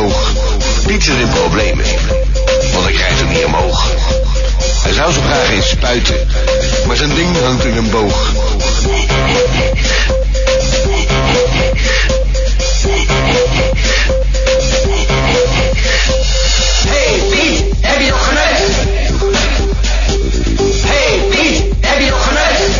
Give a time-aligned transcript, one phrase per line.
[0.00, 0.32] boog,
[1.02, 1.84] zit in problemen.
[2.72, 3.86] Want hij krijgt hem niet omhoog.
[4.82, 6.16] Hij zou zo graag eens spuiten,
[6.86, 8.32] maar zijn ding hangt in een boog.
[16.88, 18.74] Hey Piet, heb je nog geneukt?
[20.86, 22.76] Hey Piet, heb je nog geneukt?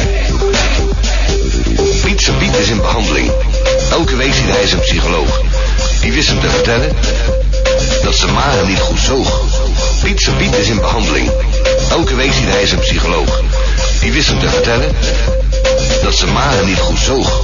[2.02, 3.30] Piet Piet is in behandeling.
[3.90, 5.40] Elke week ziet hij zijn psycholoog.
[6.08, 6.92] Die wist hem te vertellen
[8.02, 9.40] dat ze maag niet goed zoog.
[10.02, 11.30] Piet zijn Piet is in behandeling.
[11.90, 13.40] Elke week ziet hij zijn psycholoog.
[14.00, 14.96] Die wist hem te vertellen
[16.02, 17.40] dat ze maar niet goed zoog.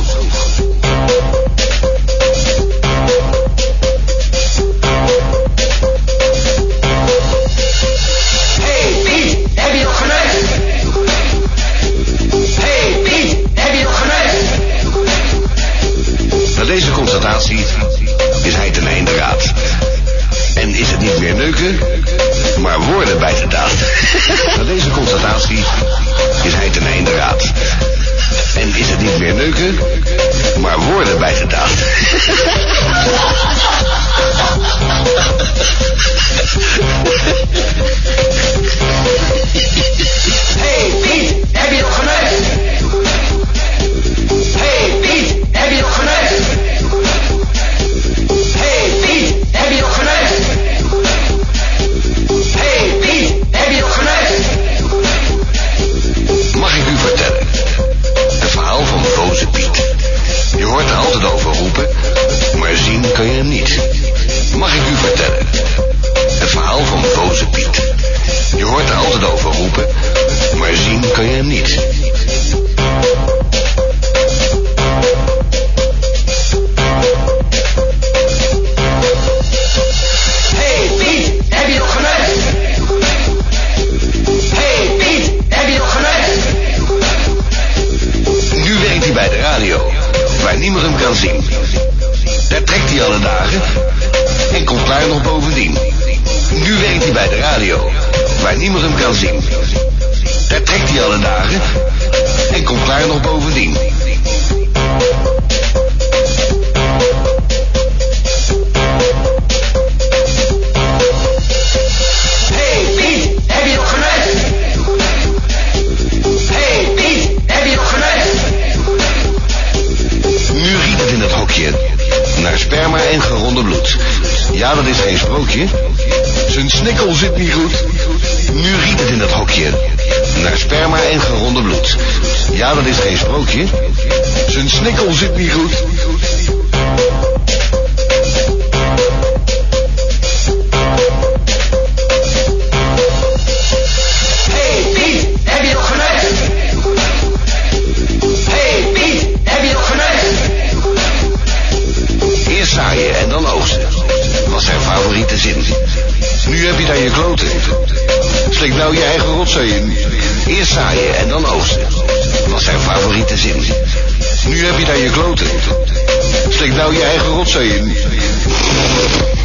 [166.84, 169.43] nou je eigen rotzooi in.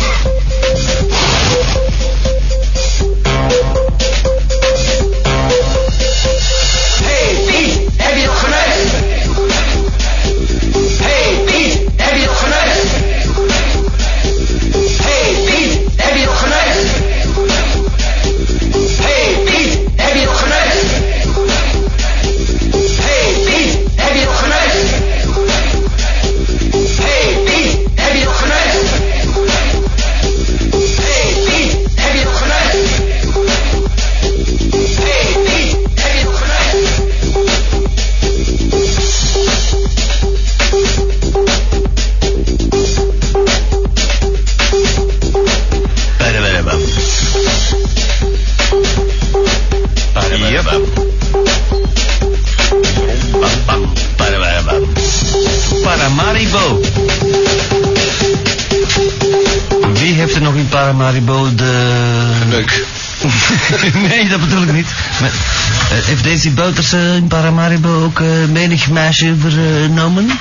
[66.50, 70.40] Daisy Bouters eh, in Paramaribo ook eh, menig meisje vernomen?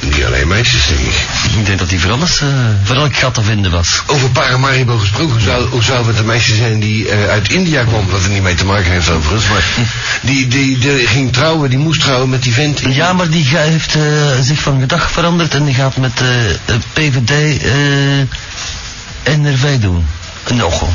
[0.00, 1.26] Niet alleen meisjes, denk ik.
[1.58, 2.48] Ik denk dat die voor alles, eh,
[2.84, 4.02] voor elk gat te vinden was.
[4.06, 8.22] Over Paramaribo gesproken, zou, hoe zou het een meisje zijn die uit India kwam, wat
[8.24, 9.64] er niet mee te maken heeft overigens, maar
[10.22, 12.80] die, die, die ging trouwen, die moest trouwen met die vent.
[12.82, 13.96] in- Ja, maar die heeft
[14.40, 16.12] zich van gedag veranderd en die gaat met
[16.92, 17.62] PVD
[19.38, 20.06] NRV doen.
[20.54, 20.94] Nog om.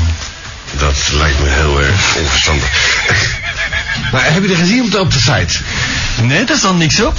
[0.78, 2.70] Dat lijkt me heel erg onverstandig.
[4.12, 5.58] Maar heb je er gezien op de, op de site?
[6.22, 7.18] Nee, daar stond niks op.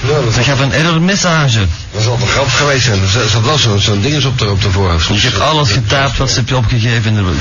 [0.00, 1.66] Nou, dat Ze gaf een error message.
[1.92, 3.00] Dat zal toch grappig geweest zijn.
[3.02, 5.10] Er zat- wel zo'n zo'n ding op de, op de voorhoofd.
[5.10, 7.32] Ik heb alles getaapt wat ze heb je opgegeven in de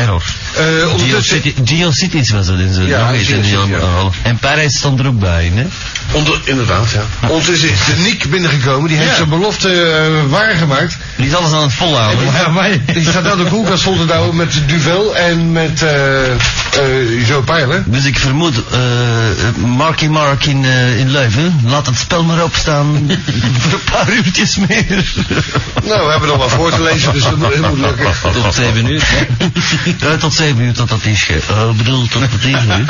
[0.00, 0.22] error.
[0.54, 4.20] Eh, ondertussen, Geocities Geocities was dat in zijn Ja, nog in.
[4.22, 5.66] En Parijs stond er ook bij, hè?
[6.12, 7.28] onder, inderdaad, ja.
[7.28, 8.88] Ondertussen is de Niek binnengekomen.
[8.88, 9.16] Die heeft Ja.
[9.16, 10.96] zijn belofte eh, waargemaakt.
[11.16, 12.24] Die is alles aan het volhouden.
[12.24, 17.26] Ja, die staat nou de koelkast vol te douwen met Duvel en met eh eh
[17.28, 17.84] Jo Pijlen.
[17.86, 20.64] Dus ik vermoed, eh Marky Mark in,
[20.98, 23.10] in Leuven, laat het spel maar opstaan
[23.58, 25.12] voor een paar uurtjes meer.
[25.84, 28.12] Nou, we hebben nog wat voor te lezen, dus dat moet, dat moet lukken.
[28.42, 29.02] Tot zeven uur.
[29.98, 31.38] Ja, tot zeven uur tot dat is ge...
[31.50, 32.84] Oh, bedoel, tot dat is uur.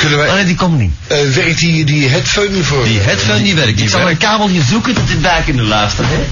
[0.00, 0.92] Kunnen Oh wij, nee, die komt niet.
[1.06, 2.84] eh, werkt die, die headphone voor?
[2.84, 3.80] Die headphone die werkt.
[3.80, 6.26] Ik zal een kabeltje zoeken dat dit daar kunnen luisteren, hè?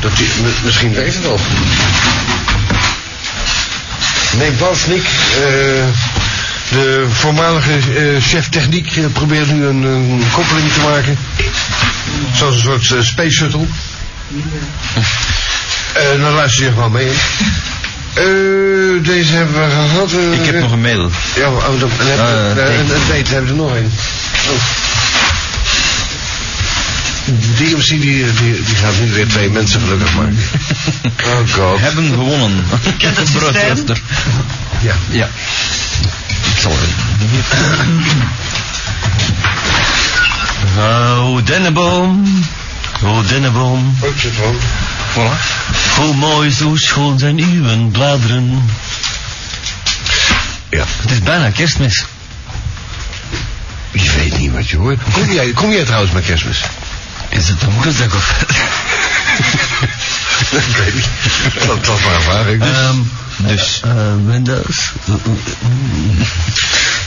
[0.00, 1.38] Dat die, mi- misschien werkt het al.
[4.38, 5.02] Neem plaats, Nick.
[5.34, 5.84] Eh,
[6.70, 11.18] de voormalige eh, chef techniek eh, probeert nu een, een koppeling te maken.
[12.34, 13.66] Zoals een soort eh, space shuttle.
[15.92, 17.08] Eh dan luister je gewoon mee.
[18.14, 20.12] Eh, deze hebben we gehad.
[20.12, 21.10] eh, Ik heb nog een mail.
[21.36, 22.72] Ja, oh, dan, dan heb, Eh, je- date.
[22.72, 23.92] een, een date hebben we er nog een.
[24.50, 24.60] Oh.
[27.56, 28.00] DMC die,
[28.32, 30.38] die, die gaat nu weer twee mensen gelukkig maken.
[31.26, 31.80] Oh god.
[31.80, 32.64] Hebben gewonnen.
[32.98, 33.84] Kent het systeem?
[34.80, 34.94] Ja.
[35.10, 35.28] Ja.
[36.54, 36.90] Ik zal het.
[40.78, 42.44] Oh, dennenboom.
[43.04, 43.96] Oh, dennenboom.
[44.02, 44.56] Ik zit gewoon.
[45.18, 45.36] Voilà.
[45.96, 48.70] Hoe mooi, zo schoon zijn uw bladeren.
[50.70, 50.84] Ja.
[51.00, 52.04] Het is bijna kerstmis.
[53.90, 54.98] Je weet niet wat je hoort.
[55.12, 56.62] Kom jij, kom jij trouwens met kerstmis?
[57.28, 58.44] Is het een woensdag of...
[60.68, 61.08] ik weet niet.
[61.66, 62.46] Dat, dat een vraag.
[62.46, 62.76] Ik dus.
[62.76, 62.96] Ehm,
[63.46, 63.80] Dus.
[63.84, 63.90] eh,
[64.26, 64.92] Windows.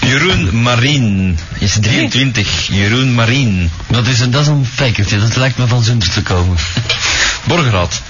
[0.01, 2.67] Jeroen Marien is 23.
[2.67, 3.71] Jeroen Marien.
[3.87, 6.57] Dat is een, dat is een fakertje, dat lijkt me van zonder te komen.
[7.43, 8.01] Borgerad.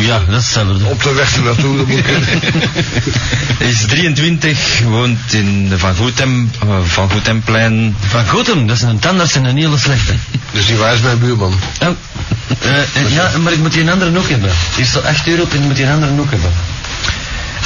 [0.00, 0.84] ja, dat is hetzelfde.
[0.86, 2.28] Op de weg ernaartoe, dat moet kunnen.
[3.58, 7.96] Hij is 23, woont in de Van Goetem, eh, Van Goetemplein.
[8.08, 10.14] Van Gotham, dat is een tandarts en een hele slechte.
[10.52, 11.54] Dus die waar is mijn buurman?
[11.82, 11.88] Oh,
[12.60, 14.50] eh, ja, maar ik moet die een andere ook hebben.
[14.74, 16.50] Die is al 8 euro op en ik moet die een andere ook hebben.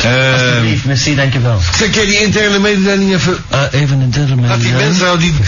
[0.05, 1.61] Alsjeblieft, merci, dankjewel.
[1.79, 3.37] Zeg, je die interne mededeling even...
[3.53, 4.47] Uh, even een term.
[4.47, 5.33] Laat die mensen nou die...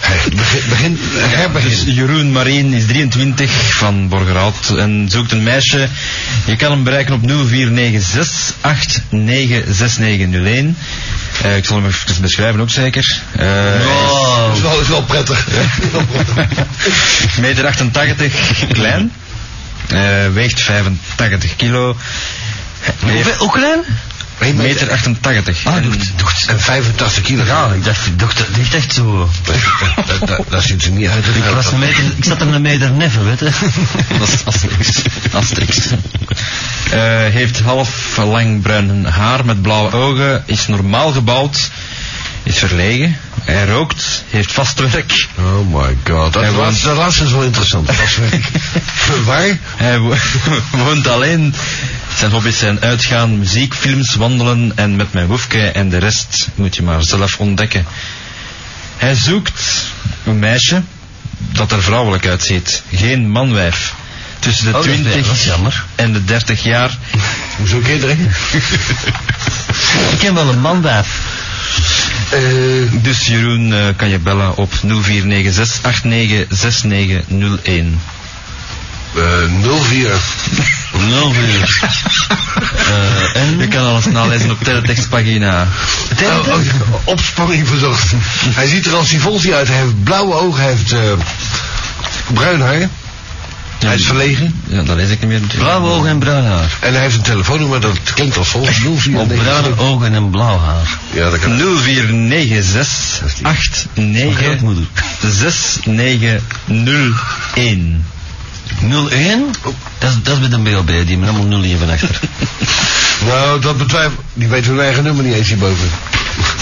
[0.00, 1.92] Hey, begin, begin, dus herbegin.
[1.94, 5.88] Jeroen Marien is 23 van Borgerhout en zoekt een meisje.
[6.44, 10.76] Je kan hem bereiken op 0496 896901.
[11.42, 13.20] Eh, ik zal hem even beschrijven ook zeker.
[13.36, 13.46] Eh,
[13.86, 15.46] Oh, Dat is wel, is wel prettig.
[17.40, 18.32] meter 88,
[18.72, 19.12] klein.
[19.88, 21.96] Eh, weegt 85 kilo.
[23.00, 23.80] Hoeveel, hoe klein?
[24.38, 25.64] Een Meter 88.
[25.66, 26.44] Ah, En- doet, doet.
[26.46, 27.44] En 85 kilo.
[27.44, 29.28] Ja, ik dacht, dat ligt echt zo.
[29.44, 29.56] Dat,
[30.06, 31.24] dat, dat, dat ziet er niet uit.
[31.26, 33.50] Ik, was een meter, ik zat er een meter neffen, weet je.
[34.18, 35.02] Dat is Asterix.
[35.32, 35.78] Asterix.
[36.90, 36.98] Eh,
[37.32, 40.42] heeft half lang bruin haar met blauwe ogen.
[40.46, 41.70] Is normaal gebouwd.
[42.42, 43.16] Is verlegen.
[43.44, 44.24] Hij rookt.
[44.30, 45.26] Heeft vast werk.
[45.38, 46.32] Oh my god.
[46.32, 47.86] Dat, laatste, dat laatste is wel interessant.
[47.86, 48.44] Dat is werk.
[49.24, 49.58] Waar?
[49.76, 50.16] Hij wo-
[50.84, 51.54] woont alleen.
[52.18, 56.76] Zijn hobby's zijn uitgaan, muziek, films, wandelen en met mijn woefke en de rest moet
[56.76, 57.84] je maar zelf ontdekken.
[58.96, 59.62] Hij zoekt
[60.24, 60.82] een meisje
[61.52, 62.82] dat er vrouwelijk uitziet.
[62.94, 63.94] Geen manwijf.
[64.38, 65.84] Tussen de Oh, dat is- 20 dat is jammer.
[65.94, 66.96] en de 30 jaar.
[67.58, 68.18] Hoezo kinderen?
[70.12, 71.08] Ik ken wel een manwijf.
[72.30, 72.40] Eh
[73.02, 78.00] Dus Jeroen eh, kan je bellen op 0496 896901.
[79.14, 80.10] 04.
[80.92, 81.32] 04.
[82.88, 83.58] Uh, en?
[83.58, 85.68] Je kan alles nalezen op teletextpagina.
[86.16, 86.48] Teletext.
[86.50, 86.60] Oh, oh,
[86.94, 88.12] oh, opspanning verzocht.
[88.54, 89.68] Hij ziet er als Sivolsi uit.
[89.68, 90.62] Hij heeft blauwe ogen.
[90.62, 90.98] Hij heeft uh,
[92.32, 92.88] bruin haar.
[93.78, 94.60] Ja, hij is verlegen.
[94.66, 95.40] Ja, dat lees ik niet meer.
[95.40, 96.76] Blauwe ogen en bruin haar.
[96.80, 98.74] En hij heeft een telefoonnummer dat klinkt als volgt.
[98.96, 100.98] 04 Op bruine ogen en blauw haar.
[101.12, 101.58] Ja, dat kan.
[101.58, 104.86] 0496 89
[105.20, 108.04] 6901.
[108.82, 109.54] 01?
[109.98, 112.20] Dat, is, met een BLB, die met allemaal 01 van achter.
[113.28, 114.24] nou, dat betwijfel.
[114.34, 115.90] Die weten hun eigen nummer niet eens hierboven.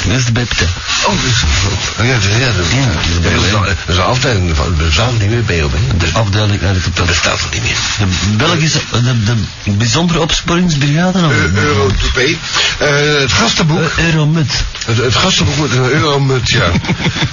[0.06, 0.64] Dat is de Bepte.
[1.06, 1.42] Oh, dat is...
[1.42, 4.64] Oh, de ja, dat, ja, ja, is een afdeling van...
[4.64, 5.72] Dat bestaat niet meer, BLB.
[5.98, 6.60] De afdeling...
[6.60, 7.76] naar dat, dat bestaat niet meer.
[7.98, 8.80] De Belgische...
[8.90, 11.18] De, de bijzondere opsporingsbrigade?
[11.18, 11.32] Of?
[11.32, 13.78] Eh, Euro eh, het gastenboek...
[13.98, 14.64] Uh, Euromut.
[14.86, 16.70] Het, gastenboek wordt een Euromut, ja.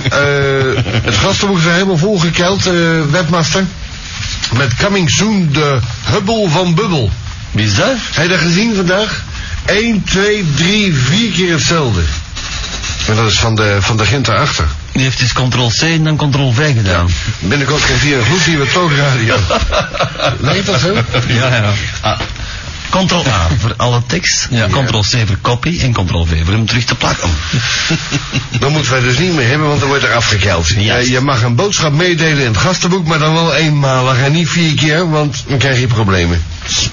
[1.09, 2.63] het gastenboek is helemaal volgekeld,
[3.09, 3.65] webmaster.
[4.53, 5.79] Met Coming Soon, de
[6.11, 7.09] Hubble van Bubble.
[7.51, 7.95] Wie is dat?
[8.13, 9.23] Heb je dat gezien vandaag?
[9.65, 12.01] 1, 2, 3, 4 keer hetzelfde.
[13.07, 14.65] En dat is van de, van de Gent daarachter.
[14.91, 17.09] Die heeft dus ctrl-C en dan ctrl-V gedaan.
[17.39, 19.35] Binnenkort krijgt hij een gloednieuwe toogradio.
[20.39, 20.93] Nee, dat zo?
[21.27, 21.73] Ja, ja.
[22.01, 22.19] Ah,
[22.89, 24.67] Ctrl-A voor alle tekst, Ja.
[24.67, 27.29] Ctrl-C voor copy en Ctrl-V voor hem terug te plakken.
[28.59, 30.67] Dat moeten wij dus niet meer hebben, want dan wordt er afgekeld.
[30.67, 34.73] Je mag een boodschap meedelen in het gastenboek, maar dan wel eenmalig en niet vier
[34.73, 36.43] keer, want dan krijg je problemen.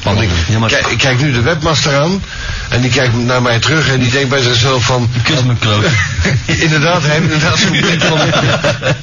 [0.03, 0.29] Want ik,
[0.69, 2.23] kijk, ik kijk nu de webmaster aan
[2.69, 5.09] en die kijkt naar mij terug en die denkt bij zichzelf van...
[5.23, 5.85] Kus me kloot.
[6.47, 8.19] inderdaad, hij heeft inderdaad zo'n blik van...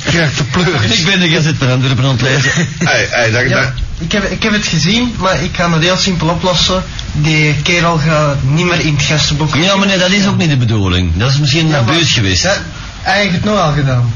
[0.06, 1.00] krijgt de pleurs.
[1.00, 2.52] Ik ben de Gazette van Antwerpen aan het lezen.
[2.78, 5.84] Hey, hey, daar, Ja, daar- ik heb, ik heb het gezien, maar ik ga het
[5.84, 6.84] heel simpel oplossen.
[7.12, 9.56] Die kerel gaat niet meer in het gastenboek.
[9.56, 11.12] Ja, maar nee, dat is ook niet de bedoeling.
[11.16, 12.44] Dat is misschien Ja, een buis geweest.
[12.44, 12.58] Ja,
[13.02, 14.14] hij heeft het nou al gedaan.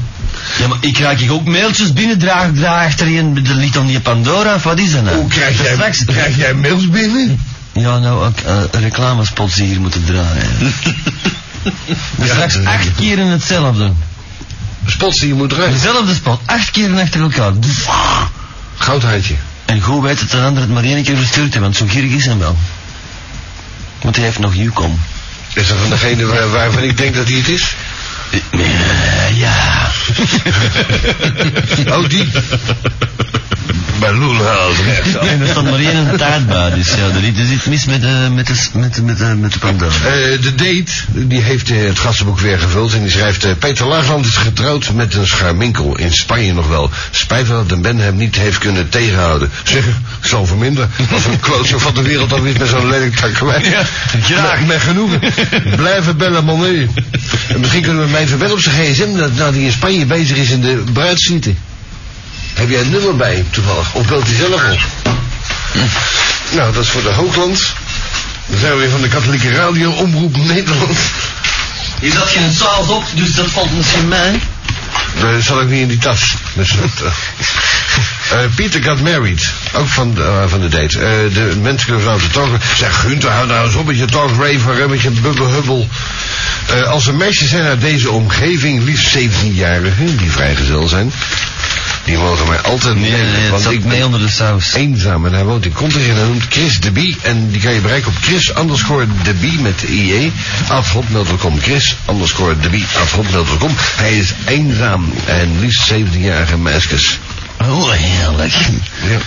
[0.58, 4.00] Ja, maar ik raak hier ook mailtjes binnen, draag, draag achterin de lied aan die
[4.00, 5.16] Pandora, of wat is dat nou?
[5.16, 7.40] Hoe krijg jij, Straks, krijg jij mails binnen?
[7.72, 10.50] Ja, nou, ook eh, reclamespots die hier moeten draaien.
[12.16, 13.90] Dus Ja, straks dat- acht keer in hetzelfde.
[14.86, 15.72] Spots die je moet draaien.
[15.72, 17.52] Dezelfde spot, acht keer achter elkaar.
[18.76, 19.34] Goudhaantje.
[19.68, 22.10] En goed weet dat de ander het maar één keer verstuurd heeft, want zo gierig
[22.12, 22.56] is hem wel.
[24.00, 25.00] Want hij heeft nog Yukon.
[25.52, 27.74] Is dat van degene waar- waarvan ik denk dat hij het is?
[28.50, 29.90] Eh, ja.
[31.96, 32.28] Oh, die.
[34.00, 34.70] Bij Loelhaal.
[35.20, 38.28] En er stond maar één taart bij, dus ja, er is iets mis met, eh,
[38.34, 39.92] met, de, met, met, eh, met de Pandora.
[39.94, 43.44] Eh, de date, die heeft eh, het gastenboek weer gevuld en die schrijft...
[43.44, 46.90] eh, Peter Laagland is getrouwd met een scharminkel, in Spanje nog wel.
[47.10, 49.50] Spijt wel dat de Ben hem niet heeft kunnen tegenhouden.
[49.64, 49.92] Zeg, ik
[50.26, 50.90] zal verminderen.
[51.12, 53.64] Als een klootzak van de wereld dan is met zo'n lelijk takkelijn.
[53.64, 53.84] Ja,
[54.22, 54.58] graag.
[54.58, 55.20] Met, met genoegen.
[55.76, 56.64] Blijven bellen, man.
[56.66, 59.16] En misschien kunnen we mij verwedden op zijn gsm...
[59.16, 61.54] dat nou die in Spanje bezig is in de bruidssuite.
[62.58, 63.94] Heb jij een nummer bij hem toevallig?
[63.94, 64.80] Of belt hij zelf op?
[66.50, 67.72] Nou, dat is voor de Hoogland.
[68.46, 70.98] Dan zijn we weer van de katholieke radio, Omroep Nederland.
[72.00, 74.40] Je zat geen saals op, dus dat valt misschien mij.
[75.20, 76.34] Dat zat ook niet in die tas.
[76.54, 77.12] Dus dat, eh.
[78.30, 79.52] Eh, Peter got married.
[79.72, 80.98] Ook van de, eh, van de date.
[80.98, 82.48] Eh, de mensen kunnen vanavond de talk...
[82.76, 85.88] Zeg, Gunther, hou nou eens op met je talk raver, met je bubbelhubbel.
[86.66, 91.12] Eh, als er meisjes zijn uit deze omgeving, liefst 17-jarigen, die vrijgezel zijn...
[92.08, 94.72] Die mogen mij altijd Nee, mailen, nee, het want ik mee ben onder de saus.
[94.74, 97.16] eenzaam en hij woont in Kontig en hij noemt Chris de Bie.
[97.22, 100.32] En die kan je bereiken op Chris underscore de Bie met IE.
[100.68, 101.60] Afhotmail.com.
[101.60, 103.70] Chris underscore de Bie afhotmail.com.
[103.96, 107.18] Hij is eenzaam en liefst 17-jarige meisjes.
[107.62, 108.52] Oh, heerlijk.
[109.08, 109.18] Ja.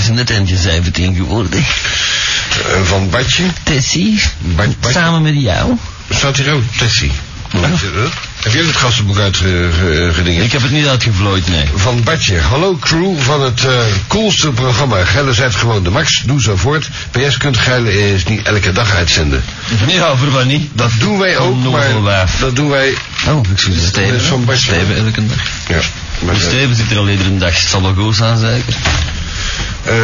[0.00, 1.58] Zijn net eentje 17 geworden.
[1.58, 3.44] Eh, van Badje.
[3.62, 5.76] Tessie, Bad- samen met jou.
[6.10, 7.12] Staat hier ook Tessie.
[8.46, 10.44] Heb jij ook het gastenboek uitgedingen?
[10.44, 11.64] Ik heb het niet uitgevlooid, nee.
[11.74, 12.40] Van Badje.
[12.40, 15.04] Hallo crew van het eh, coolste programma.
[15.04, 16.22] Geilen zijt gewoon de max.
[16.26, 16.88] Doe zo voort.
[17.10, 19.44] PS kunt Geilen is niet elke dag uitzenden.
[19.86, 20.70] Ja, voor niet?
[20.72, 21.62] Dat doen wij ook,
[22.02, 22.94] maar dat doen wij...
[23.28, 23.40] Oh.
[23.54, 24.12] Steven.
[24.12, 24.62] Dat is van Badje.
[24.62, 25.38] Steven elke dag.
[25.68, 25.80] Ja.
[26.18, 27.60] Maar, eh, Steven zit er al iedere dag.
[27.60, 28.74] Het zal wel goed zijn, zeker.
[29.84, 29.94] eh,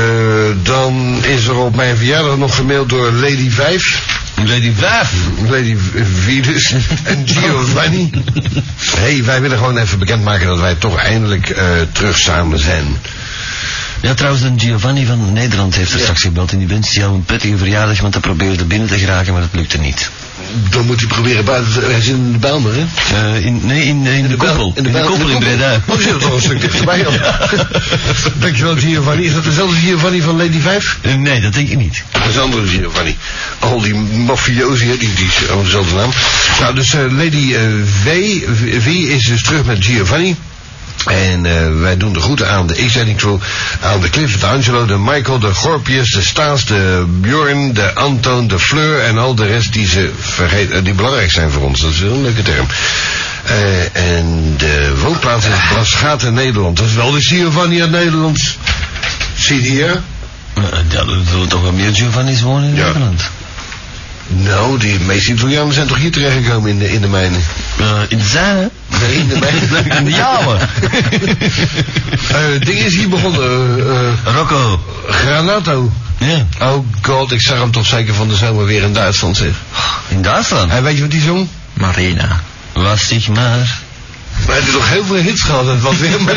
[0.63, 4.03] dan is er op mijn verjaardag nog gemaild door Lady 5.
[4.35, 5.13] Lady 5.
[5.49, 5.77] Lady
[6.25, 8.11] Venus en Giovanni.
[9.01, 12.97] hey, wij willen gewoon even bekendmaken dat wij toch eindelijk eh, terug samen zijn.
[14.01, 16.53] Ja, trouwens, een Giovanni van Nederland heeft er straks gebeld.
[16.53, 19.53] En die wenst jou een prettige verjaardag, want hij probeerde binnen te geraken, maar dat
[19.53, 20.11] lukte niet.
[20.71, 21.81] Dan moet hij proberen buiten te...
[21.81, 22.85] Hij zit in de Bijlmer, hè?
[23.35, 24.73] Eh, in, nee, in, in, de, koepel.
[24.77, 25.81] In de, Bijl- koepel in Breda.
[25.87, 27.13] Oh, zit er toch een stuk dichterbij dan.
[28.35, 29.25] Dankjewel, Giovanni.
[29.25, 30.99] Is dat dezelfde Giovanni van Lady 5?
[31.01, 32.03] Eh, Nee, dat denk ik niet.
[32.11, 33.17] Dat is een andere Giovanni.
[33.59, 36.11] Al die mafiosi, hè, die, die is dezelfde naam.
[36.61, 37.55] Nou, dus eh, Lady
[38.03, 38.39] v,
[38.83, 40.37] v is dus terug met Giovanni.
[41.07, 43.37] En eh, wij doen de groeten aan de X-Editing Crew,
[43.81, 48.49] aan de Cliff, de Angelo, de Michael, de Gorpius, de Staas, de Bjorn, de Anton,
[48.49, 51.81] de Fleur en al de rest die, ze vergeten, die belangrijk zijn voor ons.
[51.81, 52.67] Dat is een leuke term.
[53.45, 56.77] Eh, en de woonplaats is Braschaten, Nederland.
[56.77, 58.57] Dat is wel de Giovanni uit Nederland.
[59.37, 60.03] Zie je hier?
[60.55, 62.85] Eh, Ja, er toch wel meer Giovanni's wonen in Ja.
[62.87, 63.23] Nederland.
[64.37, 67.41] Nou, die meeste Italianen zijn toch hier terechtgekomen in de, in de mijnen?
[67.79, 68.71] Eh, in de zijne?
[69.01, 69.61] Nee, in de mijne.
[69.99, 70.57] In de jouwe.
[72.33, 73.43] Eh, ding is hier begonnen.
[74.25, 74.81] eh, Rocco.
[75.09, 75.93] Granato.
[76.19, 76.47] Ja.
[76.61, 79.53] Oh god, ik zag hem toch zeker van de zomer weer in Duitsland zeg.
[80.09, 80.71] In Duitsland.
[80.73, 81.49] En weet je wat die zong?
[81.73, 82.41] Marina.
[82.73, 83.81] Was zich maar.
[84.47, 85.67] Maar hij heeft toch heel veel hits gehad.
[85.67, 86.35] Het was weer maar...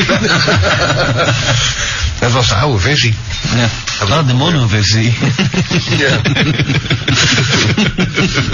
[2.19, 3.15] Het was de oude versie.
[3.55, 3.69] Ja.
[4.09, 5.17] Ah, de mono-versie.
[5.97, 6.21] Ja.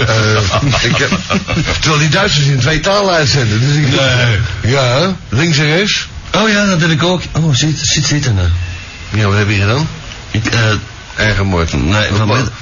[0.06, 1.18] Eh, ik heb,
[1.80, 3.60] terwijl die Duitsers in twee talen uitzenden.
[3.60, 4.72] Dus ik, Nee.
[4.72, 6.06] Ja, links en rechts.
[6.32, 7.22] Oh ja, dat heb ik ook.
[7.32, 8.48] Oh, zit, zit zitten nou.
[9.10, 9.88] Ja, wat heb je gedaan?
[10.30, 10.60] Ik, eh,
[11.16, 11.72] Erger moord.
[11.72, 12.10] Nee,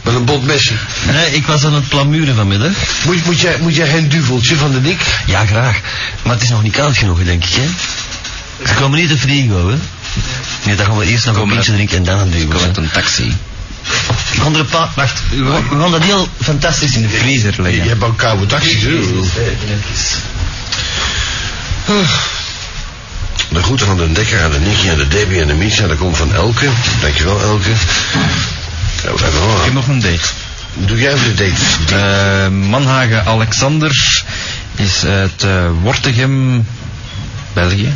[0.03, 0.73] met een bot mesje.
[1.13, 2.71] nee, ik was aan het plamuren vanmiddag.
[3.05, 5.01] Moet, moet, jij, moet jij geen duveltje van de dik?
[5.27, 5.81] Ja, graag.
[6.23, 7.67] Maar het is nog niet koud genoeg, denk ik, hè?
[8.67, 9.77] Ze komen niet te frigo, hè?
[10.65, 12.49] Nee, dan gaan we eerst nog een pintje drinken en dan een duwen.
[12.49, 12.67] Kom hè.
[12.67, 13.37] met een taxi.
[14.35, 14.89] We gaan er een paar...
[14.95, 17.89] Wacht, we gaan, dat heel fantastisch in de Vriezer Je leggen.
[17.89, 19.01] hebt ook koude taxis, hè?
[23.49, 25.87] De groeten van de Dekker aan de Nicky en de Debbie en de Misha.
[25.87, 26.69] Dat komt van Elke.
[27.01, 27.69] Dankjewel, Elke.
[27.69, 30.29] Ja, we hebben Ik heb nog een date.
[30.75, 31.95] Doe jij even de date?
[31.95, 34.25] Eh, Manhagen Alexander
[34.77, 36.67] is uit eh, Wortegem,
[37.53, 37.95] België.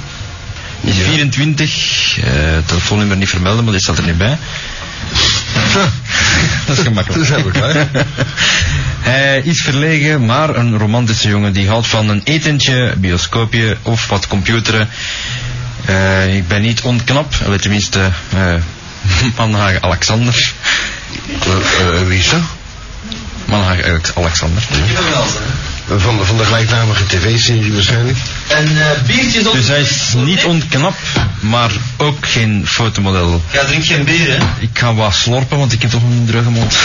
[0.84, 2.32] Is 24, eh,
[2.66, 4.38] telefoonnummer niet vermelden, maar dit staat er niet bij.
[6.66, 7.28] Dat is gemakkelijk.
[7.28, 7.86] Dat we klaar.
[9.00, 14.26] Hij is verlegen, maar een romantische jongen die houdt van een etentje, bioscoopje of wat
[14.26, 14.88] computeren.
[15.84, 18.54] Eh, ik ben niet onknap, eh, tenminste eh
[19.36, 20.52] Manhagen Alexander.
[21.40, 22.40] Eh, eh, wie is dat?
[23.44, 24.62] Manhagen Alex- Alexander.
[25.86, 28.18] Van de, van de gelijknamige tv-serie waarschijnlijk.
[28.48, 30.96] En uh, biertjes op Dus hij is niet onknap,
[31.40, 33.42] maar ook geen fotomodel.
[33.52, 34.36] Ja, drink geen bier, hè?
[34.58, 36.76] Ik ga wat slorpen, want ik heb toch een droge mond.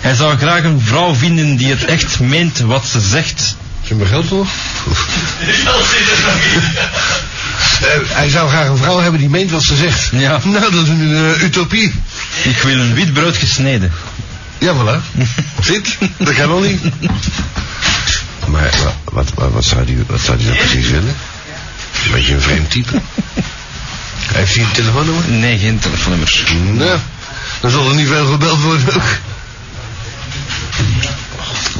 [0.00, 3.56] Hij zou graag een vrouw vinden die het echt meent wat ze zegt.
[3.86, 4.48] Zijn we geld nog?
[7.80, 10.10] Eh, hij zou graag een vrouw hebben die meent wat ze zegt.
[10.12, 10.40] Ja.
[10.44, 11.94] Nou, dat is een eh, utopie.
[12.42, 13.92] Ik wil een wit brood gesneden.
[14.60, 15.00] Ja, voilà.
[15.66, 16.80] Zit, dat kan nog niet.
[18.46, 21.14] Maar wa- wat, wat, wat, zou die, wat zou die nou precies willen?
[22.04, 23.00] Een beetje een vreemd type.
[24.32, 25.28] Heeft hij een telefoonnummer?
[25.28, 26.42] Nee, geen telefoonnummer.
[26.72, 26.98] Nou,
[27.60, 29.02] dan zal er niet veel gebeld worden ook.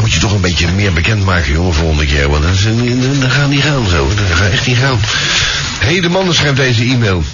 [0.00, 2.28] Moet je toch een beetje meer bekendmaken, jongen, volgende keer.
[2.30, 2.62] Want dat, is
[3.20, 4.08] dat gaat niet gaan zo.
[4.14, 5.00] Dat gaat echt niet gaan.
[5.78, 7.24] Hé, hey, de man schrijft deze e-mail.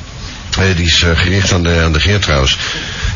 [0.58, 2.56] Eh, die is eh, gericht aan de, aan de Geert trouwens.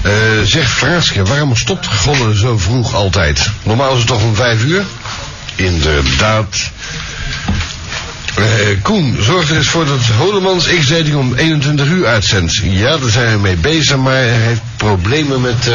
[0.03, 0.13] Eh,
[0.45, 3.51] zeg Fraaske, waarom stopt Golle zo vroeg altijd?
[3.63, 4.85] Normaal is het toch om vijf uur?
[5.55, 6.71] Inderdaad.
[8.35, 8.45] Eh,
[8.83, 12.57] Koen, zorg er eens voor dat Holemans X-Dating om 21 uur uitzendt.
[12.63, 15.75] Ja, daar zijn we mee bezig, maar hij heeft problemen met, eh,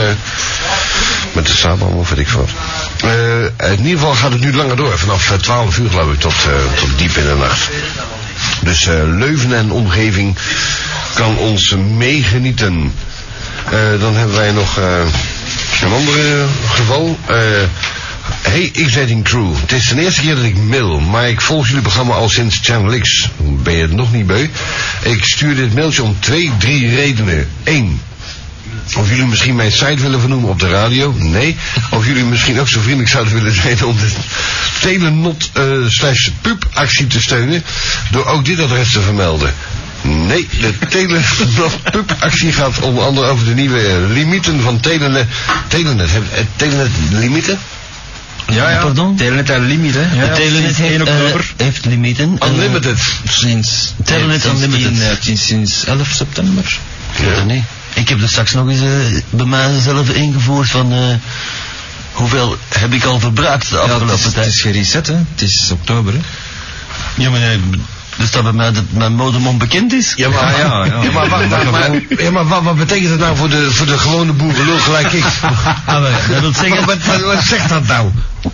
[1.31, 2.49] met de samenhang of weet ik wat.
[3.77, 6.35] In ieder geval gaat het nu langer door, vanaf eh, 12 uur geloof ik, tot,
[6.75, 7.69] tot diep in de nacht.
[8.61, 10.35] Dus Leuven en omgeving
[11.13, 12.93] kan ons meegenieten.
[13.65, 14.99] Eh, dan hebben wij nog eh,
[15.81, 17.19] een ander geval.
[17.27, 17.37] Eh,
[18.41, 19.53] Hey, X-Dating Crew.
[19.61, 22.59] Het is de eerste keer dat ik mail, maar ik volg jullie programma al sinds
[22.61, 23.29] Channel X.
[23.37, 24.47] Ben je het nog niet beu?
[25.01, 27.49] Ik stuur dit mailtje om twee, drie redenen.
[27.63, 28.01] Eén,
[28.97, 31.13] of jullie misschien mijn site willen vernoemen op de radio?
[31.17, 31.57] Nee.
[31.89, 34.09] Of jullie misschien ook zo vriendelijk zouden willen zijn om de
[34.81, 37.63] telenot eh slash pub actie te steunen
[38.11, 39.53] door ook dit adres te vermelden.
[40.07, 45.27] Nee, de telenot pub actie gaat onder andere over de nieuwe eh, limieten van Telenet.
[45.67, 47.57] Telenet, heb- eh, Telenet limieten?
[48.51, 48.81] Ja, ja.
[48.81, 49.15] Pardon?
[49.15, 50.01] Telenet en limiet, hè.
[50.01, 51.53] Ja, De ja, Telenet 1 heeft, oktober.
[51.57, 52.35] eh, heeft limieten.
[52.39, 52.99] en, Unlimited.
[53.29, 53.93] sinds...
[54.03, 54.93] Telenet sinds Unlimited.
[54.93, 56.77] 10, eh, sinds, sinds 11 september.
[57.19, 57.63] eh, het niet.
[57.93, 60.91] Ik heb er straks nog eens eh, bij mijzelf ingevoerd van...
[60.93, 60.99] eh,
[62.11, 64.47] hoeveel heb ik al verbruikt de Ja, afgelopen het, is, het tijd.
[64.47, 65.13] is gereset, hè.
[65.13, 66.19] Het is oktober, hè.
[67.23, 67.59] Ja, maar nee,
[68.17, 70.13] dus dat bij mij dat mijn modem onbekend is?
[70.15, 71.01] Ja, maar, Ja, ja, ja.
[71.03, 73.85] ja, maar, wat- wat- maar- ja, maar wat, wat betekent dat nou voor de, voor
[73.85, 75.23] de gewone boerenlul gelijk ik?
[75.85, 76.85] Ah, maar dat wil zeggen...
[76.85, 78.09] Wat, wat, wat zegt dat nou?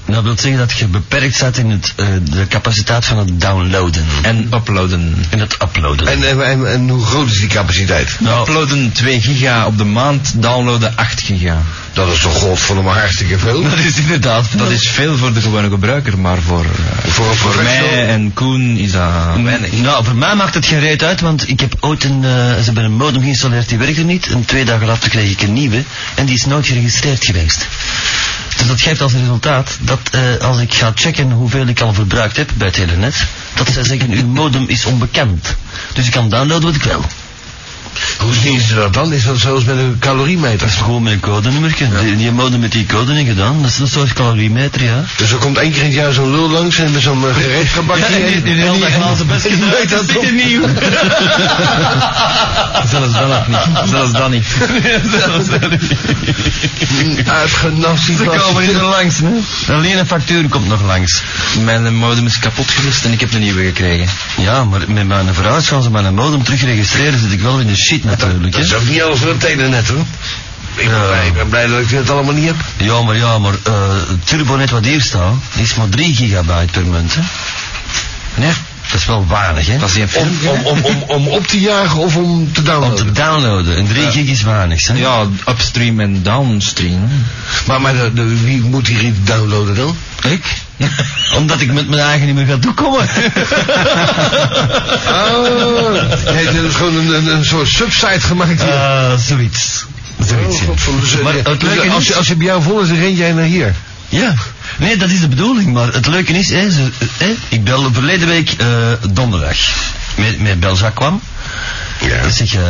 [0.05, 4.05] Dat wil zeggen dat je beperkt staat in het, eh, de capaciteit van het downloaden.
[4.21, 5.25] En uploaden.
[5.29, 6.07] En het uploaden.
[6.07, 8.15] En, en, en, en hoe groot is die capaciteit?
[8.19, 11.57] nou, Uploaden 2 giga op de maand, downloaden 8 giga.
[11.93, 13.61] Dat is toch godverdomme hartstikke veel?
[13.69, 14.45] dat is inderdaad...
[14.57, 18.77] Dat is veel voor de gewone gebruiker, maar voor, eh, Voor voor mij en Koen
[18.77, 19.11] is dat
[19.43, 19.71] weinig.
[19.71, 22.63] Nou, voor mij maakt het geen reet uit, want ik heb ooit een, eh, ze
[22.63, 24.27] hebben een modem geïnstalleerd, die werkte niet.
[24.27, 25.83] En twee dagen later kreeg ik een nieuwe
[26.15, 27.67] en die is nooit geregistreerd geweest.
[28.57, 32.37] Dus dat geeft als resultaat dat eh, als ik ga checken hoeveel ik al verbruikt
[32.37, 35.55] heb bij Telenet, dat zij zeggen uw modem is onbekend.
[35.93, 37.05] Dus ik kan downloaden wat ik wil.
[38.19, 39.13] Hoe zien ze dat dan?
[39.13, 40.57] Is dat zoals met een caloriemeter?
[40.59, 41.87] Dat is gewoon met een codenummertje.
[42.03, 43.61] Die, die modem met die code in gedaan.
[43.61, 45.03] Dat is een soort caloriemeter, ja.
[45.17, 47.35] Dus er komt één keer in het jaar zo'n lul langs en met zo'n uh,
[47.35, 48.01] gereedschapbakje.
[48.19, 49.69] Ja, die- die de hele dag glazen best Ik gedaan.
[49.69, 50.61] weet dat is nieuw.
[52.91, 53.65] Zelfs dat nog niet.
[53.89, 54.47] Zelfs dat niet.
[57.29, 59.19] Uitgenast die Ze komen niet er langs,
[59.65, 59.73] hè.
[59.73, 61.21] Alleen een factuur komt nog langs.
[61.63, 64.07] Mijn modem is kapot geweest en ik heb een nieuwe gekregen.
[64.37, 67.75] Ja, maar met mijn vrouw gaan ze mijn modem terugregistreren, zit ik wel in de
[67.81, 68.77] shit natuurlijk, Dat is hè.
[68.77, 70.05] ook niet alles voor het telenet hoor.
[70.75, 72.55] Ik ben, blij, ik ben blij dat ik het allemaal niet heb.
[72.77, 73.53] Ja, maar ja, maar
[74.23, 77.21] Turbonet wat hier staat, is maar 3 gigabyte per munt, hè.
[78.35, 78.51] Nee,
[78.91, 79.77] Dat is wel weinig, hè.
[79.77, 82.61] dat is Om, om, om, om, om op te jagen of om te Om te
[82.63, 83.13] downloaden.
[83.13, 83.75] downloaden.
[83.77, 84.93] En 3 gig is weinig, hè.
[84.93, 87.09] Ja, upstream en downstream.
[87.65, 89.95] Maar, maar de, de- wie moet hier iets downloaden dan?
[90.31, 90.43] Ik?
[91.37, 93.07] Omdat ik met mijn eigen niet meer ga toekomen.
[95.07, 95.95] Oh,
[96.27, 98.71] er is gewoon een, een, een soort subsite gemaakt hier.
[98.71, 99.85] Eh, zoiets.
[100.25, 100.99] Zoiets, Oh.
[101.01, 103.13] Dus, Maar het leuke als, is- je, als je bij jou vol is, dan ren
[103.15, 103.73] jij naar hier.
[104.09, 104.33] Ja,
[104.77, 105.73] nee, dat is de bedoeling.
[105.73, 108.67] Maar het leuke is, hè, ze, hè, ik belde verleden week eh,
[109.09, 109.57] donderdag
[110.15, 111.21] met, met Belza kwam.
[112.01, 112.15] Ja.
[112.15, 112.61] Ik zeg, eh,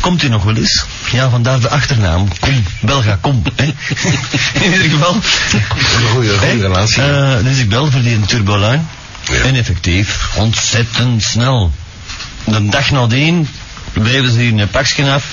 [0.00, 0.84] komt u nog wel eens?
[1.12, 2.28] Ja, vandaar de achternaam.
[2.40, 3.42] Kom, Belga, kom.
[3.56, 3.64] Hè.
[4.64, 5.14] In ieder geval.
[5.14, 5.62] Een
[6.08, 7.02] goede, goede relatie.
[7.02, 8.88] eh, dus ik bel voor die turbolijn.
[9.30, 9.34] Ja.
[9.40, 11.72] En effectief, ontzettend snel.
[12.44, 13.48] De dag nadien
[13.92, 15.24] bleven ze hier een pakje af.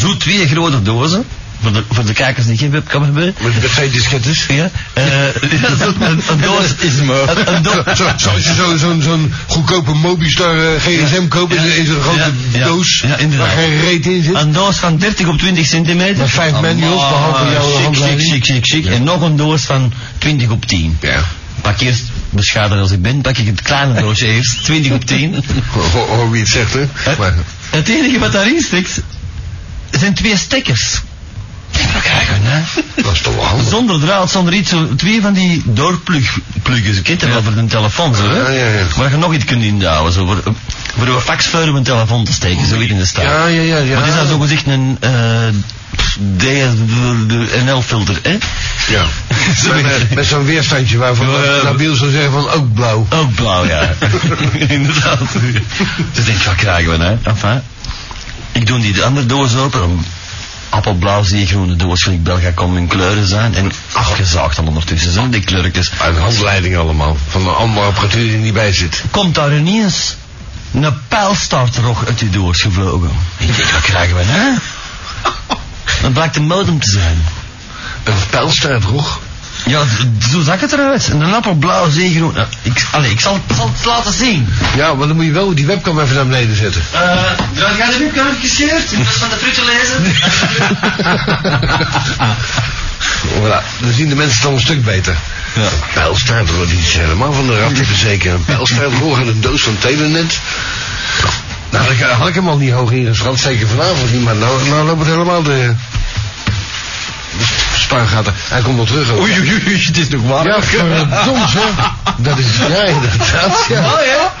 [0.00, 1.24] Zo twee grote dozen.
[1.62, 3.34] Voor de, voor de kijkers die geen webcam hebben.
[3.40, 4.46] Met, met twee diskettes.
[4.46, 7.74] Ja, zo- een, een doos is Een, een doos.
[7.98, 12.00] Zo, zo, als je zo'n zo, zo'n goedkope Mobistar eh, gsm koopt, Ja, er een
[12.00, 14.34] grote ja, doos ja, waar geen reet in zit.
[14.34, 16.16] Een doos van 30 op 20 centimeter.
[16.16, 18.30] Met vijf manuals, behalve jouw chic, chic, handleiding.
[18.32, 18.86] chic, chic, chic.
[18.86, 20.96] En nog een doos van 20 op 10.
[21.00, 21.24] Ja.
[21.60, 25.44] Pak eerst, beschadigd als ik ben, pak ik het kleine doosje eerst, 20 op 10.
[25.92, 26.86] Hoor, wie het zegt, hè.
[27.18, 27.34] Maar,
[27.70, 29.00] Het enige wat daarin steekt,
[29.90, 31.00] zijn twee stekkers.
[31.92, 32.60] Maar kijken, hè.
[33.02, 33.68] dat is toch wel handig.
[33.68, 36.42] Zonder draad, zonder iets, zo twee van die doorpluggen.
[36.64, 38.36] Ik ken het wel voor een telefoon, zo, hè.
[38.36, 38.86] Ja, ja, ja.
[38.96, 40.42] Waar je nog iets kunt inhouden, zo, voor,
[40.96, 43.24] voor een faxvuur op een telefoon te steken, zoiets in de staat.
[43.24, 43.76] Ja, ja, ja.
[43.76, 43.98] ja.
[43.98, 45.48] Maar is dan zogezegd een eh
[46.36, 48.36] DSNL-filter, hè?
[48.88, 49.06] Ja.
[49.82, 53.06] met, met, zo'n weerstandje waarvan Ja, Nabil zou zeggen van ook blauw.
[53.10, 53.94] Ook blauw, ja.
[54.68, 55.20] Inderdaad.
[56.14, 57.16] Dus denk ik, wat krijgen we, hè?
[57.22, 57.62] Enfin,
[58.52, 60.04] ik doe die de andere doos open.
[60.68, 63.54] Appelblauw, zeegroene doos, gelijk Belga kon in kleuren zijn.
[63.54, 65.90] En afgezaagd dan ondertussen, zo, die kleurtjes.
[66.00, 67.16] Uit handleiding allemaal.
[67.28, 69.04] Van een andere apparatuur die er niet bij zit.
[69.10, 70.16] Komt daar ineens
[70.72, 73.10] een pijlstarterrog uit die doos gevlogen.
[73.36, 74.50] Ik denk, wat krijgen we, hè?
[76.02, 77.24] Dat blijkt een modem te zijn.
[78.04, 79.20] Een pijlstaartrog.
[79.66, 79.84] Ja,
[80.30, 81.08] zo zag het eruit.
[81.08, 82.32] Een appelblauw, zeegroen.
[82.34, 84.48] Nou, ik, allee, ik zal, zal het laten zien.
[84.76, 86.82] Ja, maar dan moet je wel die webcam even naar beneden zetten.
[86.92, 88.92] Eh, uh, ga de webcam gescheurd?
[88.92, 90.16] In plaats van de te lezen?
[93.18, 95.16] Voilà, dan zien de mensen het al een stuk beter.
[95.54, 95.62] Ja.
[95.62, 98.34] Een pijlstaartrog, die is helemaal van de ratten verzekerd.
[98.34, 100.40] Een pijlstaartrog en een doos van Telenet.
[101.70, 104.86] Nou, ik, had ik hem al niet hoog ingeschat, zeker vanavond niet, maar nou, nou
[104.86, 105.74] loopt het helemaal de...
[107.88, 108.32] spuigaten.
[108.48, 109.20] Hij komt wel terug ook.
[109.20, 110.46] Oei, oei, oei, het is nog warm.
[110.46, 111.68] Ja, verdomd hè.
[112.18, 113.80] Dat is, ja, inderdaad, ja.
[113.80, 114.32] Oh ja?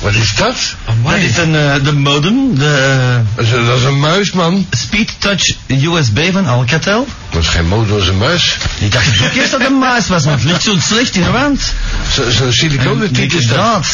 [0.00, 0.56] Wat is dat?
[1.04, 2.98] Dat is een, eh, de modem, de
[3.34, 4.66] Dat is, een- dat is een muis, man.
[4.70, 7.06] Speed Touch USB van Alcatel.
[7.30, 8.56] Dat is geen motor, dat is een muis.
[8.78, 11.22] Ik dacht ook eerst dat het een muis was, want het ligt zo slecht in
[11.22, 11.74] de wand.
[12.12, 13.86] Zo- Zo'n siliconen tiet is dat.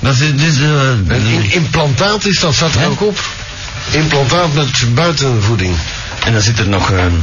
[0.00, 0.70] Dat is, dus, eh,
[1.06, 2.86] Een in- implantaat is dat, staat er Ja.
[2.86, 3.18] ook op.
[3.90, 5.74] Implantaat met buitenvoeding.
[6.24, 7.22] en dan zit er nog een,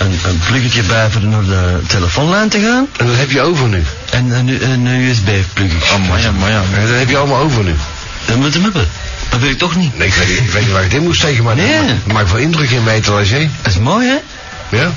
[0.00, 2.86] een, een pluggetje bij voor naar de telefoonlijn te gaan.
[2.96, 3.82] En dat heb je over nu.
[4.10, 5.94] En een, een USB-pluggetje.
[5.94, 6.62] Oh, maar ja, maar ja.
[6.86, 7.74] Dat heb je allemaal over nu.
[8.24, 8.88] Dat moet hem hebben.
[9.28, 9.98] Dat wil ik toch niet.
[9.98, 11.86] Nee, ik weet, niet- ik weet niet waar ik dit moest steken, maar Nee.
[11.86, 13.48] dat maakt wel indruk in mijn etalage.
[13.62, 14.16] Dat is mooi, hè?
[14.76, 14.92] Ja?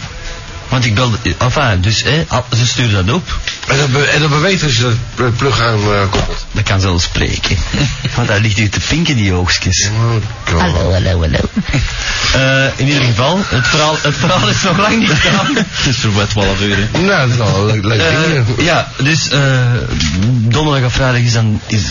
[0.73, 1.17] Want ik belde...
[1.37, 3.37] Enfin, dus, hè, al- ze sturen dat op.
[3.67, 6.45] En dat, be- en dat beweegt als je dat plug aan eh, koppelt.
[6.51, 7.57] Dat kan zelfs spreken.
[8.15, 9.89] Want daar ligt hier te pinken, die oogstjes.
[10.53, 11.39] Oh, hallo, hallo.
[12.33, 15.55] Eh, in ieder geval, het verhaal, het verhaal is nog lang niet gedaan.
[15.55, 16.99] Het is voor wat 12 uur, hè.
[16.99, 18.01] Nou, dat is wel leuk, leuk.
[18.01, 19.27] Eh, ja, dus
[20.27, 21.81] donderdag of vrijdag is dan, is,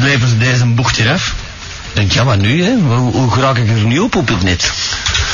[0.00, 1.34] leveren ze deze bocht hier af.
[1.92, 2.74] Ik denk, ja, maar nu, hè?
[2.86, 4.72] Hoe, hoe raak ik er nu op op het net?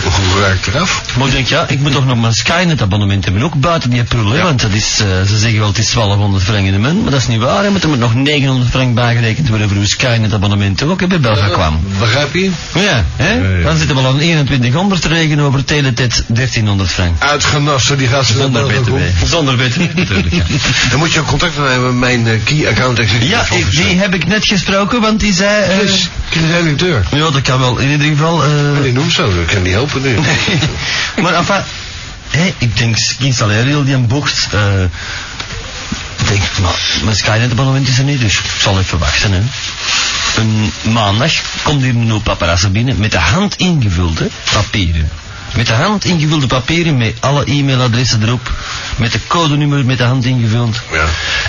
[0.03, 1.03] Hoe werkt eraf.
[1.19, 4.03] Maar ik denk, ja, ik moet toch nog mijn Skynet abonnement hebben, ook buiten die
[4.05, 4.43] prul, hè, Ja.
[4.45, 7.11] want dat is, eh, ze zeggen wel het is 1200 frank in de maand, maar
[7.11, 9.87] dat is niet waar, hè, want er moet nog 900 frank bijgerekend worden voor uw
[9.87, 11.81] Skynet abonnement, ook bij Belga kwam.
[11.99, 12.51] Begrijp je?
[12.75, 13.33] Ja, hè?
[13.33, 17.23] Ja, dan zitten we al aan 2100 te rekenen over Teletet 1300 frank.
[17.23, 18.95] Uitgenassen, die gaat ze Zonder BTW.
[19.25, 20.43] Zonder BTW, natuurlijk, ja.
[20.91, 23.99] Dan moet je ook contact hebben met mijn eh, key account executive Ja, ik- die
[23.99, 25.63] heb ik net gesproken, want die zei...
[25.65, 27.03] eh, Chris, Chris redacteur.
[27.11, 28.45] ja, dat kan wel, in ieder geval...
[28.45, 30.19] eh, Die noemt zo, dat kan niet helpen nu.
[31.23, 31.63] maar enfin,
[32.31, 34.49] hé, ik denk, ik installeer heel die een bocht.
[34.53, 34.83] eh
[36.21, 39.33] ik denk, maar mijn Skynet abonnement is er niet, dus ik zal even wachten.
[39.33, 39.41] Hè.
[40.41, 41.33] Een maandag
[41.63, 45.11] komt hier een hoop paparazzen binnen met de hand ingevulde papieren.
[45.57, 48.53] Met de hand ingevulde papieren met alle e-mailadressen erop.
[48.97, 50.81] Met de codenummer met de hand ingevuld.
[50.93, 51.05] Ja.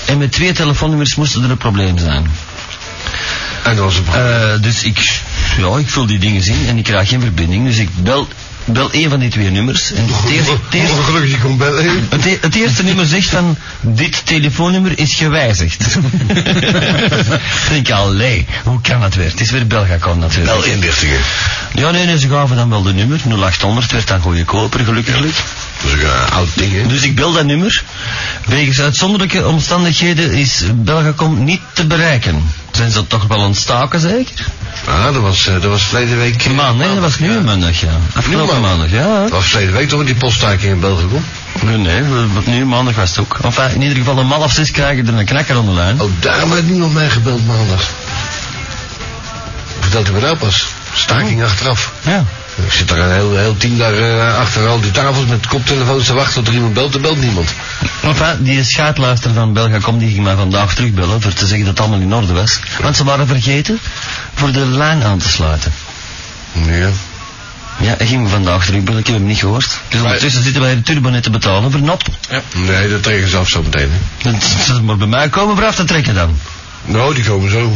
[0.06, 2.32] En met twee telefoonnummers moesten er een probleem zijn.
[3.70, 4.26] En dat was een probleem.
[4.26, 5.22] Eh, dus ik,
[5.58, 7.66] ja, ik vul die dingen in en ik krijg geen verbinding.
[7.66, 8.28] Dus ik bel,
[8.66, 9.92] bel een van die twee nummers.
[9.92, 12.08] En het eerste, het eerste, Ongelukkig, je komt bellen.
[12.10, 15.86] het, het eerste nummer zegt van, dit telefoonnummer is gewijzigd.
[17.70, 19.30] Denk ik, allee, hoe kan dat weer?
[19.30, 20.62] Het is weer Belgacom natuurlijk.
[20.62, 21.20] Bel inlichtingen.
[21.74, 23.20] Ja, nee, nee, ze gaven dan wel de nummer.
[23.28, 25.16] 0800 werd dan goedkoper, gelukkig.
[25.16, 26.88] Dat is een oud ding, hè?
[26.88, 27.84] Dus ik bel dat nummer.
[28.46, 32.44] Wegens uitzonderlijke omstandigheden is Belgacom niet te bereiken.
[32.72, 34.46] Zijn ze toch wel aan het staken, zeker?
[34.88, 36.46] Ah, dat was, eh, dat was verleden week.
[36.46, 38.00] eh, Man, nee, dat was nu een maandag, ja.
[38.14, 39.22] Afgelopen maandag, ja.
[39.22, 41.24] Dat was verleden week toch met die poststaking in België kom.
[41.62, 42.04] Nee, nee,
[42.34, 43.40] wat nu maandag was het ook.
[43.44, 46.02] Enfin, in ieder geval om half zes krijg je er een knakker aan de lijn.
[46.02, 47.90] Oh, daarom heeft niemand mij gebeld maandag.
[49.80, 50.66] Vertelt u me nou pas.
[50.94, 51.92] Staking achteraf.
[52.02, 52.24] Ja.
[52.66, 56.06] Ik zit daar een heel, heel team daar eh, achter al die tafels met koptelefoons
[56.06, 56.94] te wachten tot er iemand belt.
[56.94, 57.54] Er belt niemand.
[58.02, 61.80] Enfin, die schaatluister van Belgacom die ging mij vandaag terugbellen voor te zeggen dat het
[61.80, 62.60] allemaal in orde was.
[62.82, 63.80] Want ze waren vergeten
[64.34, 65.74] voor de lijn aan te sluiten.
[66.52, 66.90] Ja.
[67.82, 69.80] Ja, hij ging me vandaag terugbellen, ik heb hem niet gehoord.
[69.88, 72.14] Dus ondertussen zitten wij de turbonet te betalen voor een appel.
[72.54, 73.92] Nee, dat ze af zo meteen.
[73.92, 74.32] Hè.
[74.32, 76.38] Dat ze maar bij mij komen voor af te trekken dan.
[76.90, 77.74] Nou, die komen zo.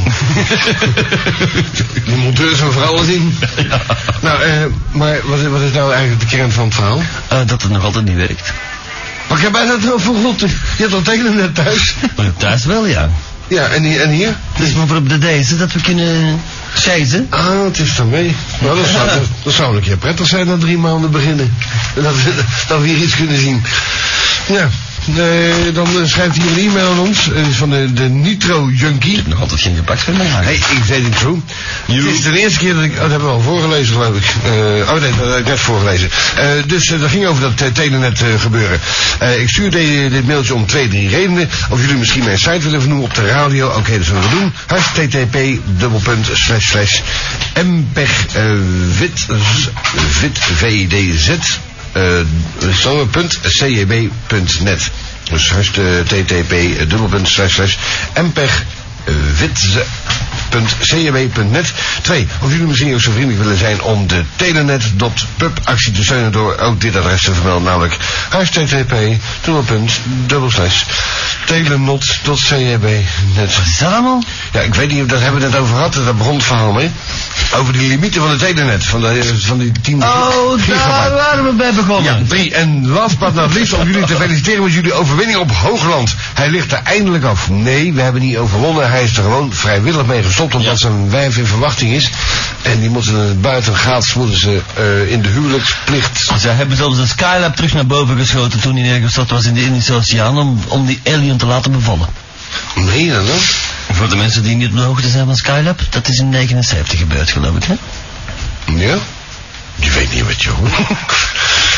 [2.06, 3.38] die monteurs zijn voor alles in.
[4.22, 4.52] Nou, eh,
[4.92, 7.02] maar wat, is- wat is nou eigenlijk de kern van het verhaal?
[7.28, 8.54] Eh, dat het nog altijd niet werkt.
[9.28, 10.40] Maar ik heb bijna het over God.
[10.40, 10.48] Je
[10.78, 11.96] hebt dat tekenen net thuis.
[12.16, 13.10] Maar thuis wel, ja.
[13.48, 14.02] Ja, en hier?
[14.02, 14.36] En hier?
[14.58, 16.42] Dus maar voor op de deze dat we kunnen
[16.74, 17.28] chasen.
[17.30, 18.36] Ah, het is dan mee.
[18.62, 21.56] Nou, dat zou, dat, dat zou een keer prettig zijn na drie maanden beginnen.
[21.96, 22.34] En Dat we,
[22.68, 23.64] dat we hier iets kunnen zien.
[24.48, 24.70] Ja,
[25.08, 27.32] eh, dan eh, schrijft hij een e-mail aan ons.
[27.32, 29.22] eh, van de, de Nitro Junkie.
[29.26, 30.28] Nog altijd geen gepakt voor mij.
[30.28, 31.42] Hey, ik weet het true.
[31.86, 32.92] Het is de eerste keer dat ik...
[32.92, 34.26] Oh, dat hebben we al voorgelezen, geloof ik.
[34.44, 36.10] Eh, oh nee, dat heb ik net voorgelezen.
[36.66, 38.80] Dus eh, dat ging over dat uh, telenet gebeuren.
[39.40, 41.50] Ik stuurde dit mailtje om twee, drie redenen.
[41.70, 43.68] Of jullie misschien mijn site willen vernoemen op de radio.
[43.68, 44.54] Oké, dat zullen we doen.
[44.68, 45.38] http
[45.80, 47.00] dubbelpunt slash slash
[47.64, 48.26] mpeg
[49.00, 49.26] wit
[50.22, 51.30] wit vdz
[51.96, 54.92] uh, punt cjb.net.
[55.30, 56.54] Dus http
[56.88, 57.78] dubbelpunt slash slash
[58.22, 58.64] mpeg
[59.38, 61.74] witze.cjb.net.
[62.02, 66.32] Twee, of jullie misschien ook zo vriendelijk willen zijn om de telenet.pub actie te steunen
[66.32, 67.98] door ook dit adres te vermelden, namelijk
[68.30, 68.96] http
[69.42, 70.00] dubbelpunt
[71.46, 73.60] telenot.cjb.net.
[73.66, 74.24] Is dat allemaal?
[74.54, 76.72] Ja, ik weet niet, daar hebben we het net over gehad, daar begon het verhaal
[76.72, 76.92] mee.
[77.56, 81.52] Over die limieten van het telenet, van, de, van die 10 Oh, daar waren we
[81.52, 82.04] bij begonnen.
[82.04, 82.54] Ja, drie.
[82.54, 86.16] En last but not least, om jullie te feliciteren met jullie overwinning op Hoogland.
[86.34, 87.50] Hij ligt er eindelijk af.
[87.50, 88.92] Nee, we hebben niet overwonnen.
[88.94, 92.10] Hij is er gewoon vrijwillig mee gestopt, omdat zijn wijf in verwachting is.
[92.62, 96.32] En die moeten buiten gaats moeten ze eh, in de huwelijksplicht.
[96.40, 99.64] Ze hebben zelfs een Skylab terug naar boven geschoten toen hij neergestort was in de
[99.64, 102.08] Indische Oceaan om, om die alien te laten bevallen.
[102.76, 103.26] Nee, dan?
[103.92, 107.00] Voor de mensen die niet op de hoogte zijn van Skylab, dat is in 79
[107.00, 107.76] gebeurd geloof ik, hè?
[108.66, 108.98] Ja?
[109.76, 110.72] Je weet niet wat je hoort.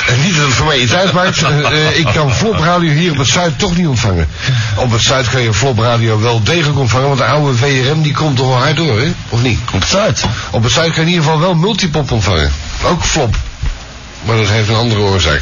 [0.07, 1.43] En niet dat het voor mij iets uitmaakt.
[1.43, 4.27] Eh, eh, ik kan flopradio hier op het Zuid toch niet ontvangen.
[4.75, 8.37] Op het Zuid kan je flopradio wel degelijk ontvangen, want de oude VRM die komt
[8.37, 9.11] toch wel hard door, hè?
[9.29, 9.59] Of niet?
[9.73, 10.25] Op het Zuid.
[10.51, 12.51] Op het Zuid kan je in ieder geval wel multipop ontvangen.
[12.83, 13.35] Ook flop.
[14.25, 15.41] Maar dat heeft een andere oorzaak.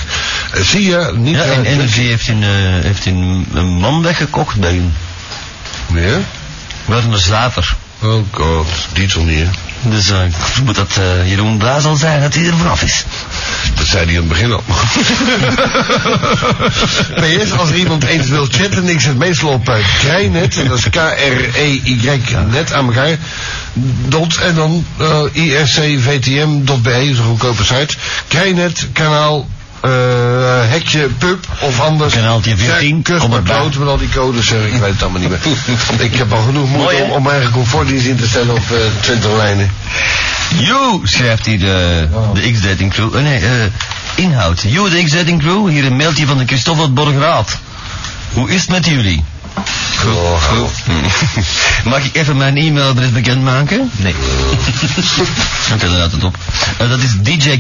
[0.52, 1.36] Eh, zie je, niet...
[1.36, 2.50] Ja, en eh, Energy heeft een, eh,
[2.84, 4.94] heeft een, een man weggekocht bij hem.
[5.94, 6.20] Ja?
[6.86, 7.76] Werner Zaver.
[8.02, 9.50] Oh god, die toch niet, hè?
[9.86, 13.06] Dus eh, ik vermoed dat eh, Jeroen Blaas zal zijn dat hij er vanaf is.
[13.76, 14.64] Dat zei hij aan het begin al.
[17.22, 20.78] PS, als er iemand eens wil chatten, ik zet meestal op uh, Krijnet, en dat
[20.78, 22.20] is K-R-E-Y
[22.50, 23.18] net aan elkaar,
[24.08, 27.96] dot, en dan uh, ircvtm.be, dat is een goedkope site.
[28.28, 29.48] Krijnet, kanaal,
[30.70, 32.14] hekje, pub, of anders.
[32.14, 33.58] Kanaaltje 14, Kus kom maar erbij.
[33.58, 35.40] dood met al die codes, zeg, ik weet het allemaal niet meer.
[36.08, 39.36] ik heb al genoeg moeite om, om eigen comfortdienst in te stellen op eh 20
[39.36, 39.72] lijnen.
[40.58, 43.16] Yo, schrijft hij de, de X-dating crew.
[43.16, 43.52] Eh, nee, eh
[44.16, 44.62] Inhoud.
[44.68, 47.58] You, de X-Dating Crew, hier een mailtje van de Christoffel uit Borgeraad.
[48.34, 49.24] Hoe is het met jullie?
[50.06, 50.70] Oh, hallo.
[51.94, 53.92] Mag ik even mijn e-mailadres bekendmaken?
[53.96, 54.16] Nee.
[55.80, 56.38] Dan laat het op.
[56.78, 57.60] Eh, dat is DJ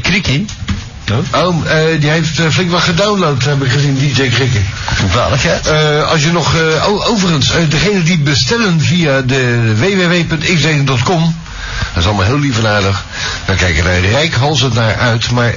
[1.14, 4.66] Oh, eh, die heeft eh, flink wat gedownload, heb ik gezien, DJ Krikken.
[4.98, 5.54] Toevallig, hè?
[5.54, 6.56] Eh, als je nog,
[6.88, 11.36] oh, overigens, degene die bestellen via de www.xdating.com,
[11.94, 13.06] dat is allemaal heel lief en aardig,
[13.46, 15.56] dan kijken er rijkhalsend naar uit, maar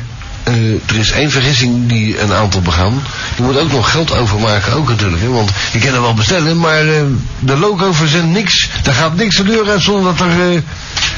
[0.87, 3.03] er is één vergissing die een aantal begaan.
[3.37, 6.59] Je moet ook nog geld overmaken, ook natuurlijk, hè, want je kan er wel bestellen,
[6.59, 6.85] maar
[7.39, 10.63] de logo verzendt niks, daar gaat niks de deur uit zonder dat er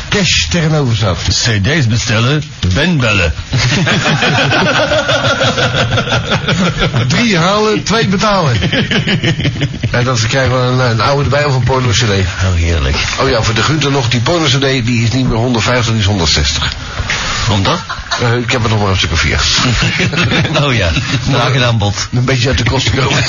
[0.09, 1.17] cash tegenover.
[1.29, 2.43] CD's bestellen,
[2.75, 3.33] Ben bellen.
[7.09, 8.57] Drie halen, twee betalen.
[9.91, 12.03] en dan krijgen we een, een oude erbij of een porno-cd.
[12.03, 12.97] Oh, heerlijk.
[13.21, 16.07] Oh ja, voor de Gunther nog, die porno-cd die is niet meer 150, die is
[16.07, 16.73] 160.
[17.51, 17.79] Omdat?
[18.23, 19.41] Eh, ik heb er nog maar een stuk of vier.
[20.65, 20.91] oh ja,
[21.31, 22.09] maak een aanbod.
[22.13, 23.25] Een beetje uit de kosten komen.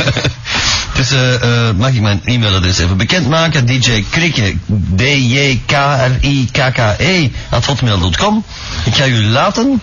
[1.00, 3.66] Dus eh, mag ik mijn e-mailadres even bekendmaken?
[3.66, 4.56] DJ Krikke,
[4.96, 8.44] D-J-K-R-I-K-K-E, at hotmail.com.
[8.84, 9.82] Ik ga u laten.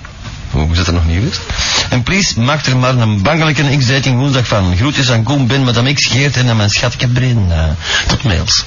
[0.50, 1.40] Hoe zit dat nog niet wist?
[1.88, 4.76] En please, maak er maar een bangelijke X-dating woensdag van.
[4.76, 7.74] Groetjes aan Koen, Ben, Madame X, Geert en aan mijn schatje Brenda.
[8.07, 8.64] Tot mails.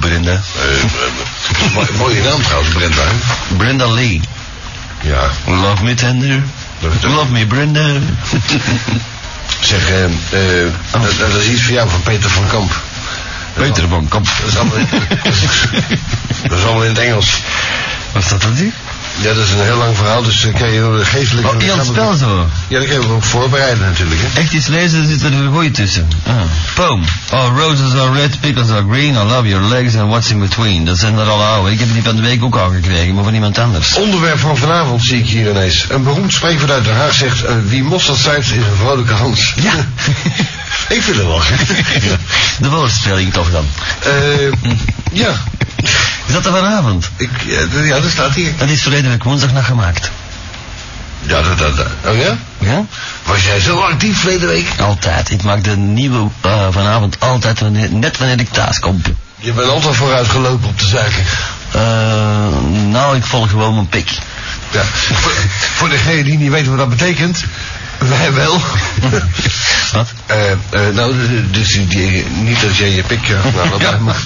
[0.00, 0.32] Brenda.
[0.32, 0.40] Eh,
[1.74, 3.02] mo- mooie naam trouwens, Brenda.
[3.56, 4.20] Brenda Lee.
[5.02, 5.30] Ja.
[5.46, 6.42] Love me tender.
[7.02, 7.88] Love me Brenda.
[9.60, 12.72] Zeg, eh, eh, dat, dat is iets voor jou van Peter van Kamp.
[13.54, 14.28] Peter van Kamp.
[14.40, 14.86] Dat is allemaal in,
[16.48, 17.42] dat is allemaal in het Engels.
[18.12, 18.72] Was dat dan die?
[19.20, 21.46] Ja, dat is een heel lang verhaal, dus eh, kan je geestelijk...
[21.48, 22.48] Oh, heel het spel zo.
[22.68, 24.40] Ja, dat kunnen we ook voorbereiden natuurlijk, hè.
[24.40, 26.08] Echt iets lezen, zit er een goeie tussen.
[26.26, 26.34] Ah.
[26.74, 27.04] Poem.
[27.32, 30.84] Oh, roses are red, pickles are green, I love your legs and what's in between.
[30.84, 31.70] Dat zijn er al oude.
[31.72, 33.94] Ik heb die van de week ook al gekregen, maar van iemand anders.
[33.94, 35.86] Onderwerp van vanavond zie ik hier ineens.
[35.88, 37.44] Een beroemd spreekwoord uit Den Haag zegt...
[37.44, 39.54] eh, wie mosterd zuipt is een vrolijke Hans.
[39.56, 39.72] Ja.
[40.88, 41.58] ik vind het wel gek.
[42.58, 43.66] De woordspeling toch dan.
[44.02, 44.12] Eh,
[45.12, 45.34] ja.
[46.26, 47.10] Is dat er vanavond?
[47.16, 48.52] Ik, ja, d- ja, dat staat hier.
[48.56, 50.10] Dat is verleden week woensdag nog gemaakt.
[51.20, 51.86] Ja, dat, dat, dat.
[52.06, 52.36] Oh ja?
[52.58, 52.84] Ja?
[53.24, 54.66] Was jij zo actief verleden week?
[54.80, 55.30] Altijd.
[55.30, 59.02] Ik maak de nieuwe eh, vanavond altijd wanneer, net wanneer ik thuis kom.
[59.38, 61.24] Je bent altijd vooruitgelopen op de zaken.
[61.70, 62.60] Eh,
[62.90, 64.10] nou, ik volg gewoon mijn pik.
[64.70, 64.82] Ja.
[65.12, 65.32] voor,
[65.74, 67.44] voor degene die niet weten wat dat betekent...
[67.98, 68.60] Wij wel.
[69.92, 70.08] Wat?
[70.32, 70.50] Eh,
[70.86, 71.14] eh, nou,
[71.50, 73.28] dus die, niet dat jij je pik...
[73.56, 74.22] nou, dat, maar,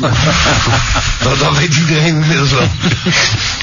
[1.23, 2.69] dat, dat weet iedereen inmiddels wel.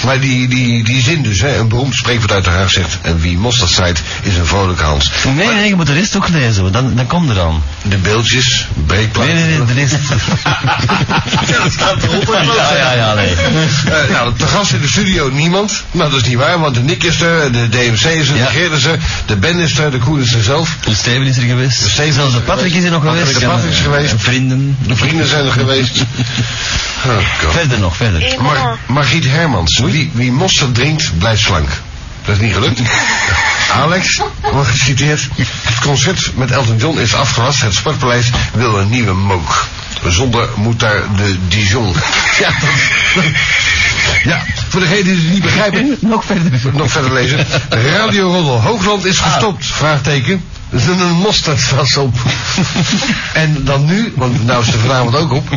[0.06, 2.98] Maar die, die, die zin dus, hè, een beroemd spreekwoord uit de Haag zegt...
[3.02, 5.12] En wie mosterd zijt, is een vrolijke Hans.
[5.36, 7.64] Nee, nee, je moet de rest ook lezen, dan, dan komt er dan.
[7.82, 9.28] De beeldjes, breekplaat...
[9.28, 9.96] Nee, nee, nee, de rest.
[11.48, 12.39] Ja, dat staat erop.
[12.58, 13.36] ja, ja, ja, nee.
[13.36, 15.84] Eh, nou, te gast in de studio niemand.
[15.91, 18.50] Maar dat is niet waar, want de Nick is er, de DMC is er, Ja.
[18.50, 20.78] de is er, de Ben is er, de Koen is er zelf.
[20.86, 21.84] De Steven is er geweest.
[21.84, 23.39] De Steven Er Patrick is er nog Patrick geweest.
[23.39, 24.13] de Patrick is geweest.
[24.17, 24.77] Vrienden.
[24.88, 25.97] De vrienden zijn er geweest.
[27.05, 27.51] Oh, God.
[27.51, 28.36] Verder nog, verder.
[28.41, 29.79] Mar Margriet Hermans.
[29.79, 31.69] Wie, wie mosterd drinkt, blijft slank.
[32.25, 32.79] Dat is niet gelukt.
[33.81, 34.21] Alex,
[34.51, 35.27] wordt geciteerd.
[35.61, 37.61] Het concert met Elton John is afgelast.
[37.61, 39.67] Het Sportpaleis wil een nieuwe moog.
[40.07, 41.93] Zonder moet daar de Dijon.
[42.39, 43.23] Ja, dat,
[44.23, 46.51] ja, voor degenen die het niet begrijpen, Nog verder.
[46.73, 47.47] nog verder lezen.
[47.69, 50.43] Radio Roddel Hoogland is gestopt, vraagteken.
[50.74, 52.15] Er zit een mosterdvas op.
[53.34, 55.47] en dan nu, want nou is er vanavond ook op.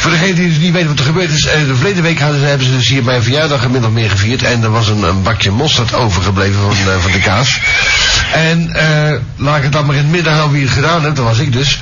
[0.00, 1.46] Voor degenen die dus niet weten wat er gebeurd is.
[1.46, 4.42] eh, De verleden week hadden, hebben ze dus hier mijn verjaardag gemiddeld meer gevierd.
[4.42, 7.60] En er was een, een bakje mosterd overgebleven van, eh, van de kaas.
[8.32, 11.16] En eh, laat ik het dan maar in het midden houden wie het gedaan heeft.
[11.16, 11.78] Dat was ik dus.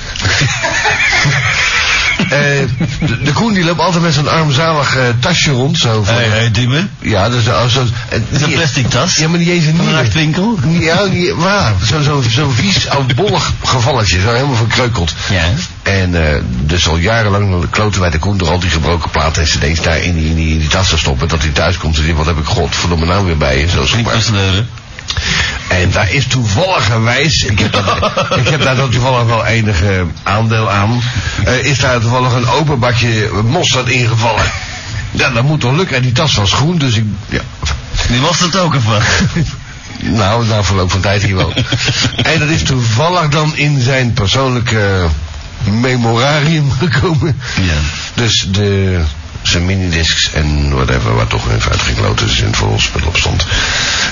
[2.17, 2.29] Eh,
[3.07, 5.77] de, de Koen die loopt altijd met zo'n armzalig eh, tasje rond.
[5.77, 6.87] Zo van, Hey, hey.
[7.01, 7.83] Ja, dat is oh, zo.
[8.31, 9.15] Is niet- plastic tas?
[9.15, 10.59] Ja, maar niet eens een een nachtwinkel?
[10.79, 11.73] Ja, niet, waar.
[11.83, 14.21] Zo'n zo, zo vies, oudbollig gevalletje.
[14.21, 15.13] Zo helemaal verkreukeld.
[15.29, 15.43] Ja.
[15.83, 19.47] En eh, dus al jarenlang kloten wij de Koen door al die gebroken platen en
[19.47, 21.27] cd's daar in die, in die, in die tas te stoppen.
[21.27, 23.69] Dat hij thuis komt en zegt, wat heb ik godverdomme nou weer bij je.
[23.69, 24.23] Zo zomaar.
[25.97, 27.75] Daar is toevalligerwijs, ik heb,
[28.41, 31.01] ik heb daar dan toevallig wel enige aandeel aan,
[31.45, 34.45] eh, is daar toevallig een open bakje mosterd ingevallen.
[35.11, 35.95] Ja, dat moet toch lukken.
[35.95, 37.41] En die tas was groen, dus ik, ja,
[38.07, 39.01] Die was het ook ervan.
[40.19, 41.53] nou, na verloop van tijd hier wel.
[42.31, 45.07] en dat is toevallig dan in zijn persoonlijke
[45.63, 47.41] memorarium gekomen.
[47.61, 47.77] Ja.
[48.13, 49.01] Dus de,
[49.49, 53.45] zijn minidiscs en whatever, waar toch even uitgekloten is in het volspel op stond.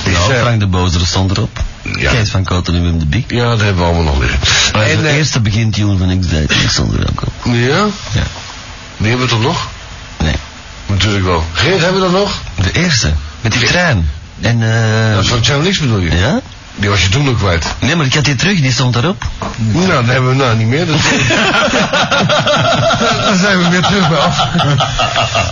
[0.05, 1.63] Is, Nou, Frank de Bozer stond erop.
[1.99, 2.11] Ja.
[2.11, 3.25] Kees van Koten en Wim de Bie.
[3.27, 4.39] ja, dat hebben we allemaal nog liggen.
[4.73, 7.33] Maar en, de eh, eerste begintune van X-Dating stond er ook op.
[7.43, 7.86] ja?
[8.11, 8.23] Ja.
[8.97, 9.67] Die hebben we toch nog?
[10.19, 10.36] Nee.
[10.86, 11.43] Natuurlijk wel.
[11.53, 12.41] Geert, hebben we dat nog?
[12.55, 13.13] De eerste.
[13.41, 14.09] Met die trein.
[14.41, 16.15] En, eh Dat is van Nix bedoel je?
[16.15, 16.41] ja?
[16.76, 17.65] Die was je toen ook kwijt.
[17.80, 19.23] Nee, maar ik had die terug, die stond daarop.
[19.57, 20.86] Nou, dat hebben we nou niet meer.
[20.88, 20.97] Dat...
[23.26, 24.47] Daar zijn we weer terug bij af.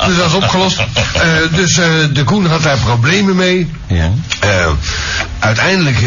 [0.05, 0.78] dus dat is opgelost.
[1.13, 1.24] Eh,
[1.55, 3.71] dus eh, de Koen had daar problemen mee.
[3.88, 4.11] Ja.
[4.39, 4.69] Eh,
[5.39, 5.97] uiteindelijk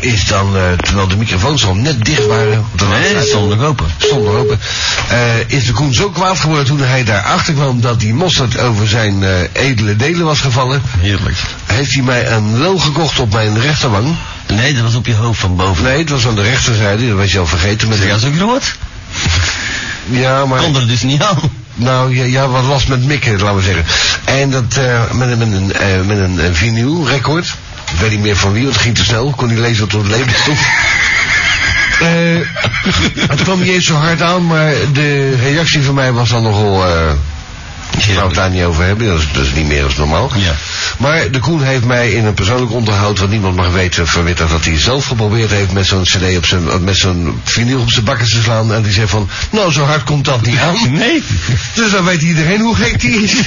[0.00, 3.86] is dan, terwijl de microfoons al net dicht waren, Nee, stond nog open.
[3.98, 4.58] stond nog open,
[5.46, 9.24] is de Koen zo kwaad geworden toen hij daarachter kwam dat die mosterd over zijn
[9.52, 10.82] edele delen was gevallen.
[10.98, 11.36] Heerlijk.
[11.66, 14.16] Heeft hij mij een wel gekocht op mijn rechterwang.
[14.54, 15.84] Nee, dat was op je hoofd van boven.
[15.84, 17.88] Nee, het was aan de rechterzijde, dat was je al vergeten.
[17.88, 18.76] Met Zeg, dat is ook groot.
[20.10, 20.60] ja, maar...
[20.60, 21.38] Kon er dus niet aan.
[21.74, 23.84] Nou, ja, ja, wat last met mikken, laten we zeggen.
[24.24, 27.54] En dat uh, met, een- met een, uh, met een uh, vinyl record.
[27.92, 29.30] Ik weet niet meer van wie, want het ging te snel.
[29.36, 30.58] Kon niet lezen wat er op het label stond.
[33.30, 36.84] Het kwam niet eens zo hard aan, maar de reactie van mij was dan nogal...
[37.96, 40.30] Ik wou het daar niet over hebben, dat is, dat is niet meer als normaal.
[40.34, 40.54] Ja.
[40.98, 44.64] Maar de Koen heeft mij in een persoonlijk onderhoud, wat niemand mag weten, verwitterd dat
[44.64, 48.26] hij zelf geprobeerd heeft met zo'n cd op zijn, met zo'n vinyl op zijn bakken
[48.26, 48.74] te slaan.
[48.74, 50.76] En die zei van, nou zo hard komt dat niet aan.
[51.04, 51.22] Nee.
[51.74, 53.34] Dus dan weet iedereen hoe gek die is.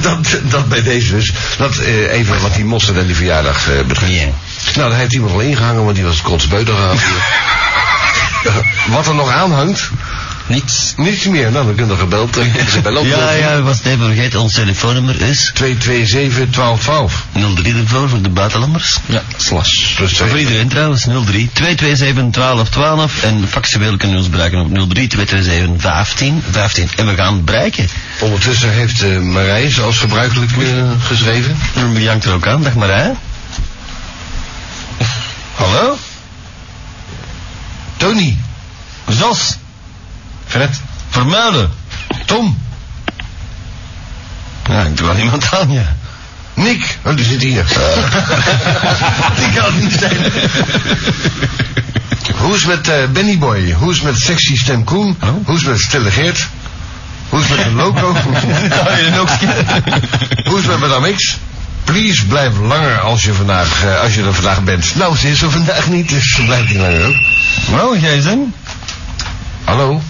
[0.00, 1.32] dat, dat bij deze dus.
[1.58, 4.12] Dat uh, even wat die mosterd en die verjaardag uh, betreft.
[4.74, 6.98] Nou, daar heeft iemand al ingehangen, want die was kotsbeuter gehad.
[8.90, 9.90] wat er nog aanhangt,
[10.46, 10.94] Niets.
[10.96, 11.50] niets meer.
[11.50, 12.34] Nou, dan kunnen we gebeld.
[12.70, 13.06] Ze bellen op.
[13.06, 14.40] Ja, ja, we was het even vergeten.
[14.40, 17.26] Ons telefoonnummer is 227 1212.
[17.54, 18.98] 03 ervoor voor de buitenlanders.
[19.06, 19.94] Ja, slash.
[19.94, 23.22] Plus Voor iedereen trouwens, 03 227 12 12.
[23.22, 26.88] En factueel kunnen we ons bereiken op 03 227 15 15.
[26.96, 27.88] En we gaan bereiken.
[28.20, 31.56] Ondertussen heeft uh, Marij, zoals gebruikelijk, uh, geschreven.
[31.92, 32.62] Wie hangt er ook aan?
[32.62, 33.14] Dag Marij.
[35.54, 35.96] Hallo?
[38.04, 38.36] Tony.
[39.06, 39.56] Jos.
[40.46, 40.80] Fred.
[41.10, 41.70] Vermuilen.
[42.26, 42.58] Tom.
[44.68, 45.96] Ja, ik doe wel iemand aan, ja.
[46.54, 46.98] Nick.
[47.02, 47.64] Oh, die zit hier.
[49.38, 50.16] die kan het niet zijn.
[52.36, 53.72] Hoe is met uh, Benny Boy?
[53.72, 55.16] Hoe is met Sexy Stem Koen?
[55.20, 55.28] Oh.
[55.44, 56.48] Hoe is met Stille Geert?
[57.28, 58.12] Hoe is met de Loco?
[60.48, 61.38] Hoe is met Madame X?
[61.84, 64.94] Please blijf langer als je, vandaag, uh, als je er vandaag bent.
[64.94, 67.96] Nou, ze is er vandaag niet, dus ze blijft niet langer ook.
[68.00, 68.54] Jij zijn?
[69.64, 70.02] Hallo?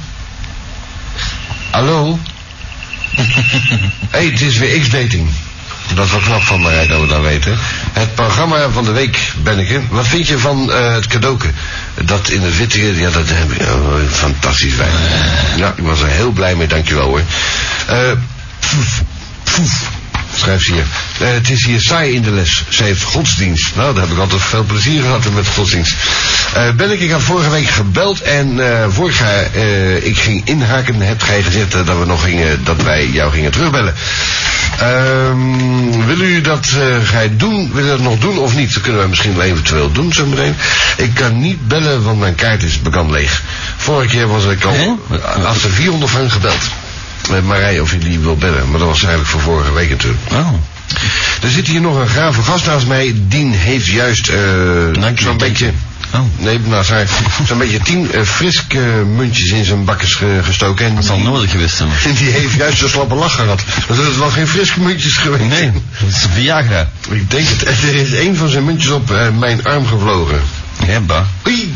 [1.71, 2.19] Hallo?
[4.11, 5.29] hey, het is weer X-dating.
[5.95, 7.59] Dat is wel knap van mij dat we dat weten.
[7.93, 9.81] Het programma van de week, Benneke.
[9.91, 11.49] Wat vind je van uh, het cadeauke?
[12.05, 14.93] Dat in het witte, ja dat heb ik, oh, fantastisch fijn.
[15.57, 17.23] Ja, ik was er heel blij mee, dankjewel hoor.
[17.91, 18.13] Uh,
[18.59, 19.03] pfoef,
[19.45, 19.91] pfoef,
[20.37, 20.87] schrijft ze hier.
[21.23, 22.65] Uh, het is hier saai in de les.
[22.69, 23.77] Ze heeft godsdienst.
[23.77, 25.95] Nou, daar heb ik altijd veel plezier gehad met godsdienst.
[26.57, 31.01] Uh, Benneke, ik had vorige week gebeld en uh, vorig jaar uh, ik ging inhaken,
[31.01, 33.95] hebt gij gezegd dat we nog gingen, dat wij jou gingen terugbellen.
[34.83, 38.75] Um, wil u dat gij doen, wil u dat nog doen of niet?
[38.75, 40.57] Dat kunnen wij misschien wel eventueel doen zo meteen.
[40.97, 43.43] Ik kan niet bellen, want mijn kaart is bekend leeg.
[43.77, 44.99] Vorige keer was ik al,
[45.43, 46.71] had ze 400 frank gebeld.
[47.31, 50.23] Met Marij of je die wil bellen, maar dat was eigenlijk voor vorige week natuurlijk.
[50.33, 50.55] Oh.
[51.43, 53.15] Er zit hier nog een grave gast naast mij.
[53.29, 55.73] Dien heeft juist uh, zo'n beetje...
[56.15, 56.21] Oh.
[56.37, 57.07] Nee, haar.
[57.47, 58.79] Zo'n beetje tien uh, friske
[59.17, 60.87] muntjes in zijn bakkes ge gestoken.
[60.87, 61.89] En dat zal nodig geweest zijn.
[62.05, 63.63] En die heeft juist een slappe lach gehad.
[63.87, 65.45] Dat is wel geen friske muntjes geweest.
[65.45, 66.89] Nee, dat is Viagra.
[67.11, 67.63] Ik denk het.
[67.63, 70.41] Er is een van zijn muntjes op uh, mijn arm gevlogen.
[70.87, 71.27] Ja, ba.
[71.47, 71.75] Oei.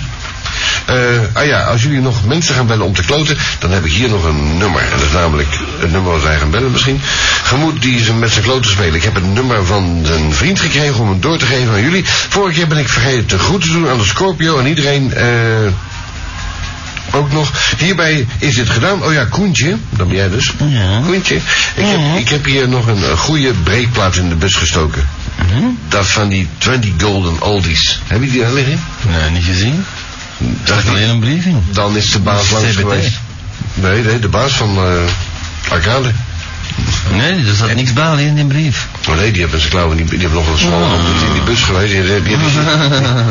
[0.90, 0.96] Uh,
[1.32, 4.09] ah ja, als jullie nog mensen gaan bellen om te kloten, dan heb ik hier
[4.09, 4.82] nog een nummer.
[4.82, 7.01] En dat is namelijk het nummer wat wij gaan bellen misschien.
[7.42, 8.94] Gemoed die ze met zijn kloten spelen.
[8.94, 12.05] Ik heb het nummer van een vriend gekregen om het door te geven aan jullie.
[12.07, 15.12] Vorige keer ben ik vergeten te goed te doen aan de Scorpio en iedereen...
[15.16, 15.72] Uh,
[17.13, 17.53] ook nog.
[17.79, 19.05] Hierbij is dit gedaan.
[19.05, 19.77] Oh ja, Koentje.
[19.91, 20.55] Dat ben jij dus.
[20.69, 21.01] Ja.
[21.07, 21.35] Koentje.
[21.75, 25.09] Ik, heb, ik heb hier nog een, een goede breekplaat in de bus gestoken.
[25.39, 25.65] Mhm.
[25.89, 28.01] Dat van die 20 Golden Oldies.
[28.07, 28.81] Heb je die daar liggen?
[29.09, 29.85] Nee, niet gezien.
[30.65, 31.65] Dat is alleen een brief in.
[31.73, 33.21] Dan is de baas langs geweest.
[33.75, 35.01] Nee, nee, de baas van uh,
[35.69, 36.13] Arcade.
[37.12, 38.86] Nee, er zat niks bij alleen in die brief.
[39.09, 40.11] Oh nee, die hebben zijn klauwen niet.
[40.11, 40.80] Die hebben nog een smal.
[40.82, 41.18] Oh.
[41.18, 41.93] Die in die bus geweest.
[41.93, 42.49] Die, die, die, die,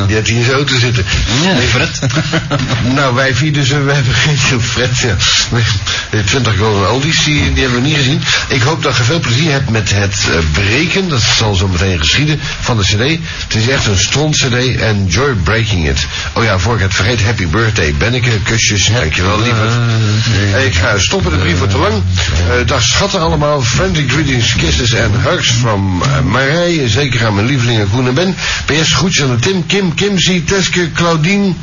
[0.07, 1.05] die heeft hij in zijn auto zitten.
[1.43, 1.99] Ja, Nee, Fred.
[2.95, 5.15] Nou, wij vier dus, we hebben geen Fred, ja.
[6.25, 8.21] 20 Golden Oldies, die, die hebben we niet gezien.
[8.47, 11.99] Ik hoop dat je veel plezier hebt met het uh, breken, dat zal zo meteen
[11.99, 13.19] geschieden, van de cd.
[13.47, 16.05] Het is echt een stront cd, enjoy breaking it.
[16.33, 19.71] Oh ja, voor ik het vergeet, happy birthday Benneke, kusjes, dankjewel lieverd.
[20.53, 21.93] Uh, Ik ga stoppen, de brief wordt te lang.
[21.93, 26.87] Uh, dag schatten allemaal, friendly greetings, kisses en hugs from uh, Marij.
[26.87, 28.35] Zeker aan mijn lievelingen Koen en Ben.
[28.65, 31.53] PS, groetjes aan de Tim, Kim, Kimsy, Teske, Claudine...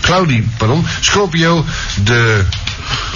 [0.00, 1.64] Claudie, pardon, Scorpio,
[2.04, 2.44] de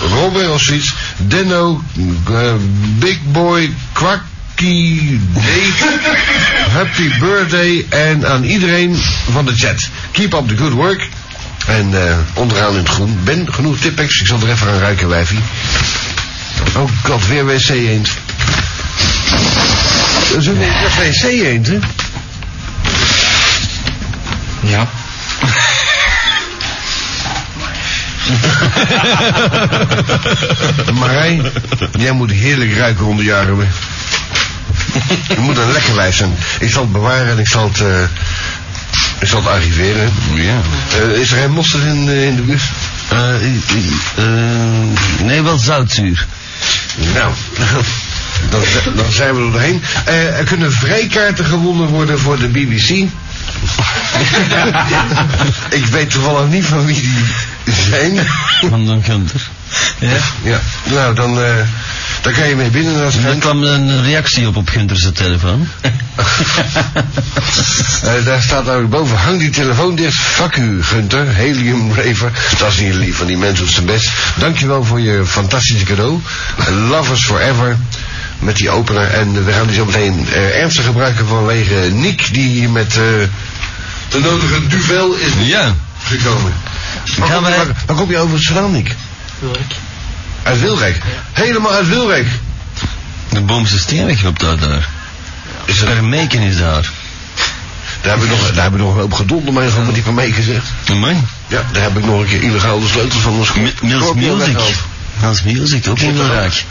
[0.00, 1.82] Robin of zoiets, Denno,
[2.26, 2.54] eh,
[2.98, 6.00] Big Boy, Quacky, Dave,
[6.76, 8.96] Happy Birthday en aan iedereen
[9.30, 9.88] van de chat.
[10.10, 11.08] Keep up the good work.
[11.66, 13.18] En eh, onderaan in het groen.
[13.24, 15.38] Ben, genoeg tipex, ik zal er even aan ruiken, wijfie.
[16.76, 18.08] Oh god, weer wc eend.
[20.30, 21.78] Dat is een wc eend, hè?
[24.60, 24.88] Ja.
[31.00, 31.42] Marij,
[31.98, 33.56] jij moet heerlijk ruiken onder jaren.
[33.58, 33.66] hè.
[35.34, 36.34] Je moet een lekker wijf zijn.
[36.60, 38.02] Ik zal het bewaren en ik zal het, eh,
[39.18, 40.12] ik zal het archiveren.
[40.34, 40.60] Ja.
[41.00, 42.62] Eh, is er geen mosterd in, eh, in de bus?
[45.22, 46.26] Nee, wel zoutzuur.
[46.96, 47.32] Nou,
[48.50, 48.62] dan,
[48.96, 49.82] dan zijn we er doorheen.
[50.04, 52.88] Eh, er kunnen vrijkaarten gewonnen worden voor de BBC.
[55.80, 57.24] ik weet toevallig niet van wie die
[57.90, 58.26] zijn.
[58.68, 59.48] Van Don Gunther.
[59.98, 60.16] Ja.
[60.42, 61.54] Ja, nou dan, eh,
[62.22, 65.68] daar kan je mee binnen naar Er kwam een reactie op op Gunther's telefoon.
[68.02, 70.14] Eh, daar staat ook boven, hang die telefoon dicht.
[70.14, 71.34] Fuck u, Gunter.
[71.34, 72.30] Helium Raver.
[72.58, 74.10] Dat is niet lief van die mensen op zijn best.
[74.36, 76.20] Dankjewel voor je fantastische cadeau.
[76.88, 77.76] Lovers Forever.
[78.38, 79.10] Met die opener.
[79.10, 82.28] En we gaan die zo meteen eh, ernstig gebruiken vanwege Nick.
[82.32, 83.02] Die hier met eh,
[84.08, 85.74] de nodige duvel is Ja.
[86.02, 86.52] gekomen.
[87.16, 88.94] Waar, Gaan kom, wij- waar, waar kom je over het Nick?
[90.42, 90.96] Uit Wilrijk.
[91.32, 92.26] Helemaal uit Wilrijk.
[93.28, 94.58] De boomse steenweg op daar.
[94.58, 94.88] daar.
[95.64, 96.90] Is er, Permeken is daar.
[98.00, 100.02] daar, heb ik nog, daar heb ik nog een hoop gedonder mee gehad met die
[100.02, 100.66] Permee gezegd.
[100.94, 101.16] Mooi.
[101.46, 103.38] Ja, daar heb ik nog een keer illegaal de sleutel van.
[103.54, 104.56] Mi- Mills Music.
[105.20, 106.64] Mills Music, ook in Wilrijk.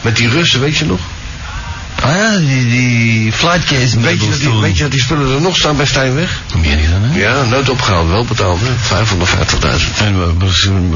[0.00, 1.00] Met die Russen, weet je nog?
[2.02, 5.40] Ah ja, die, die flightcase Weet je, dat die, weet je dat die spullen er
[5.40, 6.40] nog staan bij Stijnweg?
[6.54, 7.18] Meen je dat, hè?
[7.18, 8.96] Ja, nooit opgehaald, wel betaald, hè?
[8.96, 10.02] 550.000.
[10.04, 10.48] En wat,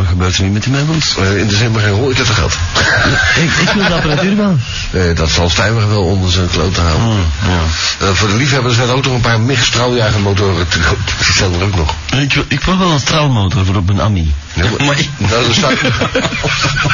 [0.08, 1.16] gebeurt er nu met die meubels?
[1.18, 2.52] Eh, in december geen hol, ik heb het gehad.
[3.44, 4.56] ik, ik wil de apparatuur wel.
[4.90, 7.00] Eh, dat zal Stijnweg wel onder zijn kloot houden.
[7.00, 8.06] Hmm, ja.
[8.06, 10.98] Eh, voor de liefhebbers zijn er ook nog een paar MIG straaljagermotoren te koop.
[11.24, 11.94] Die staan er ook nog.
[12.16, 14.34] Ik, wil- ik wil wel een straalmotor voor op een Ami.
[14.54, 14.96] Ja, maar,
[15.30, 15.78] nou, dat staat,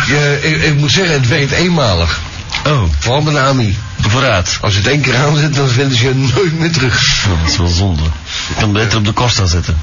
[0.07, 2.21] je, ik, ik moet zeggen, het werkt eenmalig.
[2.69, 3.77] Oh, Vooral met een AMI.
[4.01, 4.59] vooruit.
[4.61, 7.25] Als je het één keer aanzet, dan vinden ze je nooit meer terug.
[7.27, 8.03] Nou, dat is wel zonde.
[8.49, 9.81] Ik kan beter op de Costa zetten.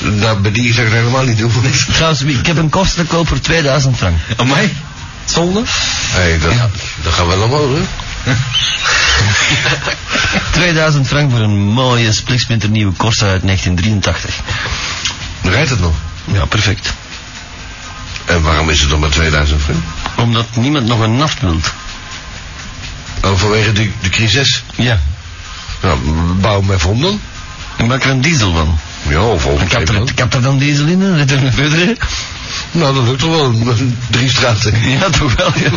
[0.00, 1.52] Nou, bij die zou ik dat helemaal niet doen.
[1.92, 4.16] Trouwens, ik heb een Costa te koop voor 2000 frank.
[4.36, 4.76] Amai.
[5.24, 5.62] Zonde?
[5.66, 6.52] Hé, dat,
[7.02, 7.78] dat gaat wel omhoog,
[8.24, 8.32] hè?
[10.52, 14.34] 2000 frank voor een mooie spliksplinter nieuwe Corsa uit 1983.
[15.42, 15.94] Rijdt het nog?
[16.32, 16.92] Ja, perfect.
[18.24, 19.78] En waarom is het dan maar 2000 frank?
[20.16, 21.72] Omdat niemand nog een naft wilt.
[23.22, 24.64] Oh, vanwege de, de crisis?
[24.74, 25.00] Ja.
[25.82, 25.98] Nou,
[26.40, 27.20] bouw even om dan.
[27.86, 28.78] Maak er een diesel van.
[29.08, 31.18] Ja, of heb er, ik heb er dan diesel in, hè?
[31.18, 31.96] Zit er een verder?
[32.70, 33.54] Nou, dat lukt toch wel.
[34.10, 34.90] Drie straten.
[34.90, 35.70] Ja, toch wel, ja.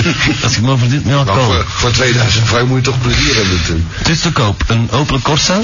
[0.44, 3.86] Als ik maar verdient, ja, Nou, voor 2000 frank moet je toch plezier hebben natuurlijk.
[3.92, 4.64] Het is te koop.
[4.66, 5.60] Een Opel Corsa,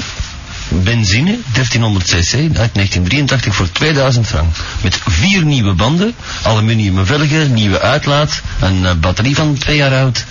[0.67, 4.55] benzine, 1300 cc, uit 1983 voor 2000 frank.
[4.81, 10.25] Met vier nieuwe banden, aluminium velgen, nieuwe uitlaat, een eh, batterie van twee jaar oud.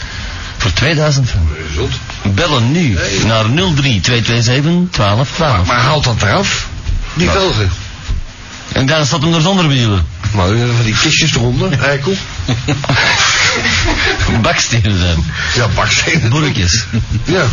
[0.65, 1.49] Voor 2000 frank.
[2.35, 5.67] Bellen nu naar 03227 1212.
[5.67, 6.67] Maar haalt dat eraf?
[7.15, 7.71] Die velgen.
[8.73, 10.07] En daar staat hem er zonder wielen.
[10.33, 12.17] Maar u van die kistjes eronder, eikel.
[14.43, 15.25] Bakstenen zijn.
[15.55, 16.31] Ja, bakstenen.
[16.31, 16.85] Boerkjes.
[17.25, 17.45] Ja.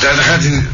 [0.00, 0.66] Daar, daar gaat hij...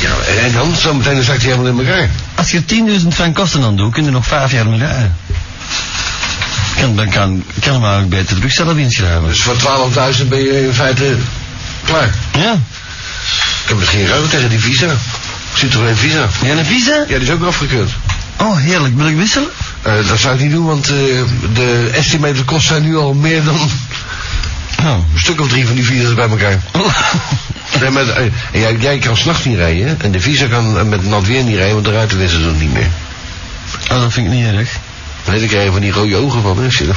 [0.00, 0.76] Ja, en dan?
[0.76, 2.10] Zometeen dan zakt hij helemaal in elkaar.
[2.34, 2.62] Als je
[3.02, 5.16] 10.000 frank kosten aan doet, kun je nog vijf jaar mee rijden.
[6.80, 9.28] Kan, dan kan, kan hem eigenlijk beter terug zelf inschrijven.
[9.28, 9.56] Dus voor
[10.20, 11.16] 12.000 ben je in feite
[11.84, 12.14] klaar.
[12.38, 12.52] Ja.
[13.62, 14.86] Ik heb misschien ruil tegen die visa.
[15.54, 16.28] Zit er een visa?
[16.42, 17.04] Ja, een visa?
[17.08, 17.90] Ja, die is ook afgekeurd.
[18.36, 18.96] Oh, heerlijk.
[18.96, 19.48] Wil ik wisselen?
[19.82, 20.94] Eh, dat zou ik niet doen, want eh,
[21.54, 23.58] de estimated kosten zijn nu al meer dan
[24.84, 24.86] Oh.
[25.14, 26.60] een stuk of drie van die visa's bij elkaar.
[27.80, 31.06] Nee, maar, eh, en jij, jij kan s'nachts niet rijden, en de visa kan met
[31.08, 32.88] nat weer niet rijden, want de ruiten wisselen ze niet meer.
[33.90, 34.70] oh, dat vind ik niet erg.
[35.26, 36.68] Nee, dan krijg je van die rode ogen van, hè?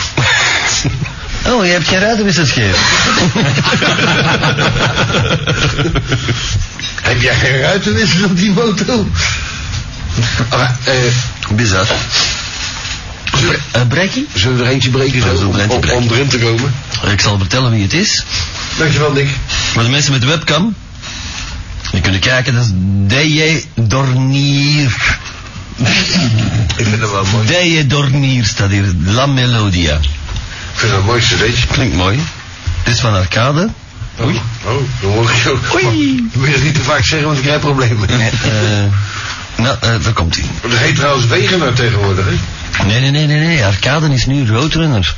[1.46, 2.78] Oh, je hebt geen ruitenwisselscheef.
[7.02, 9.06] Heb jij geen ruitenwissers op die motor?
[10.50, 10.96] Ah, eh,
[11.56, 11.86] Bizar.
[13.38, 14.28] zullen, Uh, Brekkie?
[14.34, 16.74] zullen we er eentje breken zo, zullen er om, om, erin te komen?
[17.12, 18.24] Ik zal vertellen wie het is.
[18.78, 19.28] Dankjewel, Nick.
[19.76, 20.76] Maar de mensen met de webcam,
[21.92, 22.72] die kunnen kijken, dat is
[23.08, 25.18] DJ Dornier.
[26.76, 27.48] Ik vind het wel mooi.
[27.48, 29.96] DJ Dornier staat hier, La Melodia.
[29.96, 31.68] Ik vind het een mooi cd'tje.
[31.68, 32.20] Klinkt mooi.
[32.84, 33.70] Het is van Arcade.
[34.22, 34.42] Oei.
[34.66, 35.84] Oh, dan hoor ik ook.
[35.84, 36.30] Oei.
[36.34, 38.10] Wil het niet te vaak zeggen, want ik krijg problemen.
[38.10, 38.20] Eh,
[39.56, 40.46] nou, eh, daar komt hij.
[40.62, 42.86] Dat heet trouwens Wegener tegenwoordig, hè?
[42.86, 43.66] Nee, nee, nee, nee, nee.
[43.66, 45.16] Arcade is nu Roadrunner.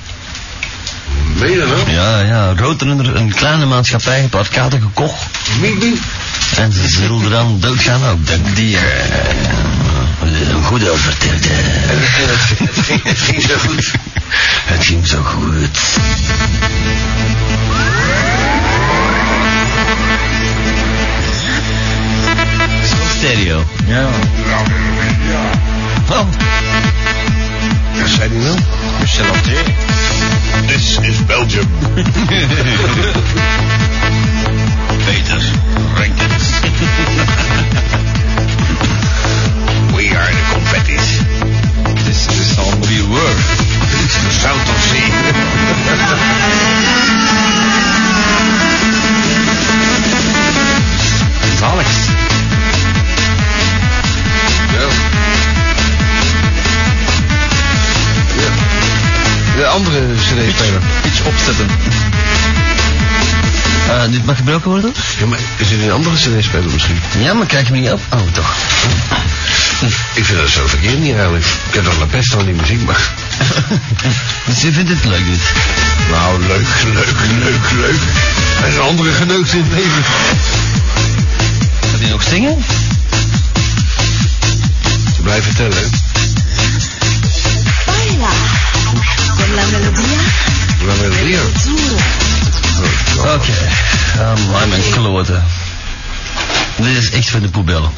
[1.40, 1.94] Meen je dat?
[1.96, 2.54] Ja, ja.
[2.56, 5.26] Roadrunner, een kleine maatschappij, heeft Arcade gekocht.
[6.58, 8.56] En ze zullen eraan doodgaan ook, denk ik.
[8.56, 8.78] Die,
[10.34, 11.48] een goede vertelde.
[11.48, 13.92] En, en het, het, ging, het ging zo goed.
[14.66, 15.78] Het ging zo goed.
[22.84, 23.64] Zo stereo.
[23.88, 24.10] Ja.
[26.10, 26.28] Oh,
[64.66, 64.94] worden?
[65.20, 67.00] Ja, maar is dit een andere cd-speler misschien?
[67.20, 68.02] Ja, maar kijk me niet op.
[68.14, 68.56] Oh, toch.
[70.14, 71.46] Ik vind dat zo verkeerd niet eigenlijk.
[71.46, 73.10] Ik heb dan de pest aan die muziek, maar...
[74.46, 75.42] Dus je vindt het leuk, dit?
[76.12, 78.02] Nou, leuk, leuk, leuk, leuk.
[78.62, 80.04] Er is een andere geneukt in het leven.
[81.92, 82.66] Gaat hij nog zingen?
[85.16, 85.88] Ze blijven vertellen, hè.
[87.86, 88.30] Baila
[89.38, 90.20] con la melodía
[90.86, 92.25] Waar ben
[92.76, 93.14] je weer?
[93.14, 93.34] Zuro.
[93.34, 93.52] Oké.
[94.20, 95.44] Ah, man, mijn kloten.
[96.76, 97.90] Dit is echt voor de poebellen.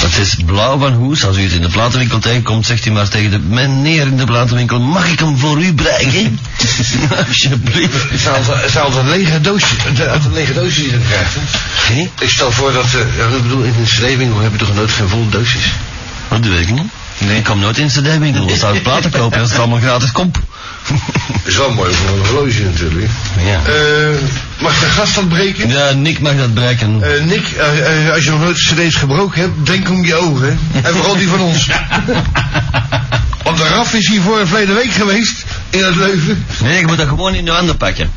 [0.00, 1.24] Het is blauw van hoes.
[1.24, 4.24] Als u het in de platenwinkel tegenkomt, zegt u maar tegen de meneer in de
[4.24, 6.38] platenwinkel, mag ik hem voor u bereiken?
[7.28, 7.92] Alsjeblieft.
[8.02, 12.10] Het is altijd- een lege doosje, het- uit een lege doosje die je krijgt, hè.
[12.24, 15.08] Ik stel voor dat, eh, ik bedoel, in een cd-winkel heb je toch nooit geen
[15.08, 15.64] volle doosjes?
[16.28, 16.90] Dat weet ik niet.
[17.26, 17.36] Nee.
[17.36, 18.46] Ik kom nooit in een cd-winkel.
[18.46, 20.36] Dan zou ik platen kopen als het allemaal gratis komt.
[21.44, 23.10] Is wel mooi voor een horloge natuurlijk.
[23.44, 23.60] Ja.
[23.72, 24.18] Eh,
[24.58, 25.68] mag ik de gast wat breken?
[25.68, 27.02] Ja, Nick mag dat bereiken.
[27.02, 30.58] Eh, Nick, eh, als je nog nooit cd's gebroken hebt, denk om je ogen.
[30.72, 30.80] hè.
[30.80, 31.66] En vooral die van ons.
[33.44, 36.44] Want de RAF is hier voor een verleden week geweest, in het Leuven.
[36.62, 38.10] Nee, je moet dat gewoon in de handen pakken.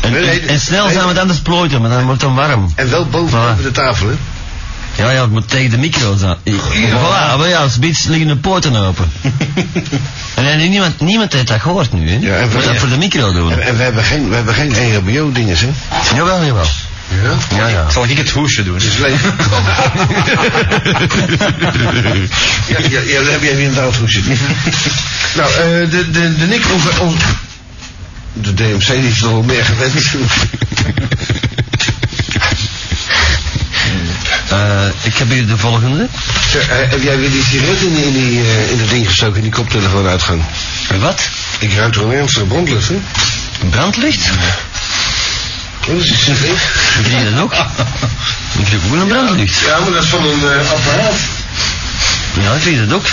[0.00, 0.92] En, Nee, nee, en, en snel nee.
[0.92, 2.72] zijn we het anders plooiten, maar dan wordt het dan warm.
[2.74, 3.62] En wel boven Voilà.
[3.62, 4.14] de tafel, hè.
[4.98, 6.36] Ja, ja, het moet tegen de micro's aan.
[6.42, 6.54] Ja.
[6.54, 9.12] Voilà, maar ja, als iets liggen de poorten open.
[10.34, 12.18] en nee, niemand, niemand heeft dat gehoord nu, hè?
[12.20, 12.74] Ja, en dat ja.
[12.74, 13.52] voor de micro doen.
[13.52, 15.68] En, en we hebben geen, we hebben geen EHBO-dinges, hè.
[16.14, 16.66] Jawel, jawel.
[17.22, 17.56] Ja?
[17.56, 17.90] Ja, ja.
[17.90, 18.74] Zal ik het hoesje doen?
[18.74, 19.34] Het is leven.
[22.68, 24.20] ja, ja, ja, dan heb jij weer een doodhoesje.
[25.36, 27.26] nou, eh de, de, de Nick, onze, onze...
[28.32, 29.94] De DMC die is er al meer gewend.
[34.48, 36.08] Eh, ik heb hier de volgende.
[36.52, 39.42] Eh, heb jij weer die sigaret in, in, die, eh, in dat ding gestoken, in
[39.42, 40.42] die koptelefoon uitgang?
[40.98, 41.28] Wat?
[41.58, 43.00] Ik ruik toch een ernstige brandlucht, hè?
[43.70, 44.30] Brandlicht?
[45.86, 46.56] Wat is die sigaret?
[46.98, 47.52] Ik kreeg dat ook.
[48.58, 49.58] Ik kreeg ook een brandlicht.
[49.58, 51.14] Ja, maar dat is van een eh, apparaat.
[52.40, 53.06] Ja, ik kreeg dat ook.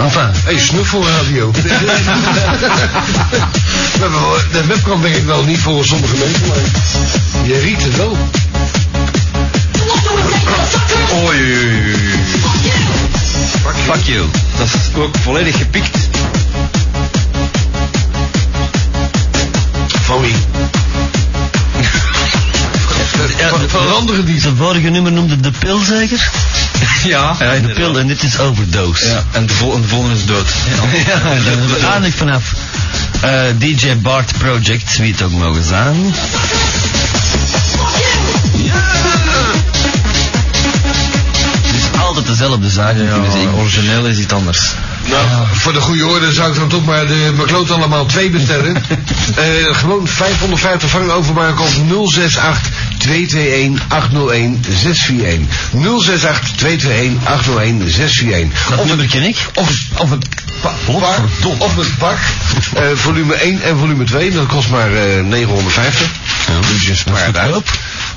[0.00, 1.50] Enfin, Hé, hey, snuffelradio.
[4.52, 6.56] De webcam denk ik wel niet voor sommige mensen, maar
[7.46, 8.16] je riekt het wel.
[11.12, 12.20] Oei, oei, oei, oei.
[13.84, 14.26] Fuck you.
[14.58, 15.98] Dat is ook volledig gepikt.
[19.86, 20.34] Van wie?
[23.38, 26.30] Ja, Ver- veranderen die zijn vorige nummer noemde De Pil zeker?
[27.04, 29.08] Ja, ja De Pil en dit is Overdose.
[29.08, 30.48] Ja, en de, vol en de volgende is dood.
[31.06, 32.52] Ja, daar zijn we eindelijk vanaf.
[33.20, 36.14] Eh, DJ Bart Project, wie het ook mogen zijn.
[41.66, 43.48] Het is altijd dezelfde zaak muziek.
[43.56, 44.74] origineel is iets anders.
[45.08, 48.76] Nou, voor de goede orde zou ik dan toch maar de McLoot allemaal twee bestellen.
[49.36, 52.60] Eh, gewoon 550 frank overmaken op 068
[53.00, 55.46] 221 801 641.
[55.72, 58.68] 068 221 801 641.
[58.68, 59.36] Dat Of nummer ken ik.
[59.54, 60.10] Of, of
[60.60, 61.18] pa- pak,
[61.58, 62.18] of het pak,
[62.74, 66.08] eh, volume 1 en volume 2, dat kost maar eh 950.
[66.72, 67.66] Dus je spaart uit.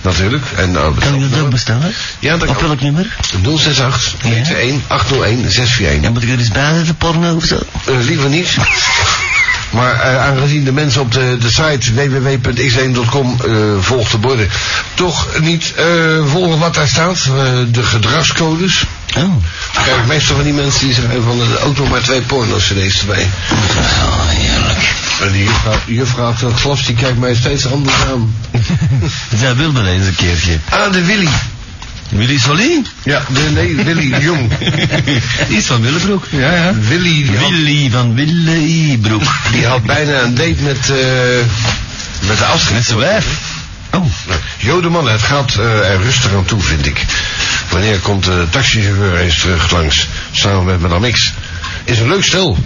[0.01, 0.45] Natuurlijk.
[0.55, 1.93] En, nou, Kan ik dat ook bestellen?
[2.19, 2.67] Ja, dat Op kan.
[2.67, 3.15] welk nummer?
[3.43, 6.01] 068 221 801 641.
[6.03, 7.59] Ja, moet ik er eens bij zetten, porno of zo?
[7.85, 8.47] Eh, liever niet.
[9.73, 14.49] Maar eh, aangezien de mensen op de, de site www.x1.com eh volgt de borden
[14.93, 15.85] toch niet eh,
[16.25, 17.23] volgen wat daar staat,
[17.71, 18.85] de gedragscodes.
[19.17, 19.33] Oh.
[19.73, 22.99] Krijg ik meestal van die mensen die zeggen van de ook nog maar twee porno-cd's
[22.99, 23.29] erbij.
[23.51, 24.93] Oh, heerlijk.
[25.21, 28.35] En die juffrouw, juffrouw dat glas die kijkt mij steeds anders aan.
[29.39, 30.59] Zij wil wel eens een keertje.
[30.69, 31.29] Ah, de Willy.
[32.09, 32.81] Willy Solly?
[33.03, 33.21] Ja,
[33.53, 34.51] nee, Willy Jong.
[35.47, 36.27] Die is van Willebroek.
[36.29, 36.73] Ja, ja.
[36.73, 39.23] Willy, had, Willy van Willebroek.
[39.51, 40.97] die had bijna een date met, eh
[42.27, 42.73] met de Astrid.
[42.73, 43.25] Met zijn wijf.
[43.91, 44.05] Oh.
[44.57, 47.05] Jodeman, het gaat eh, er rustig aan toe, vind ik.
[47.69, 51.33] Wanneer komt de taxichauffeur eens terug langs, samen met Madame X?
[51.83, 52.57] Is een leuk stel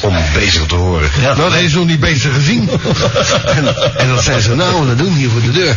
[0.00, 1.10] om bezig te horen.
[1.20, 1.34] Ja.
[1.34, 2.70] nou, hij is nog niet bezig gezien.
[3.56, 5.76] en, en dat zijn ze nou aan het doen hier voor de deur.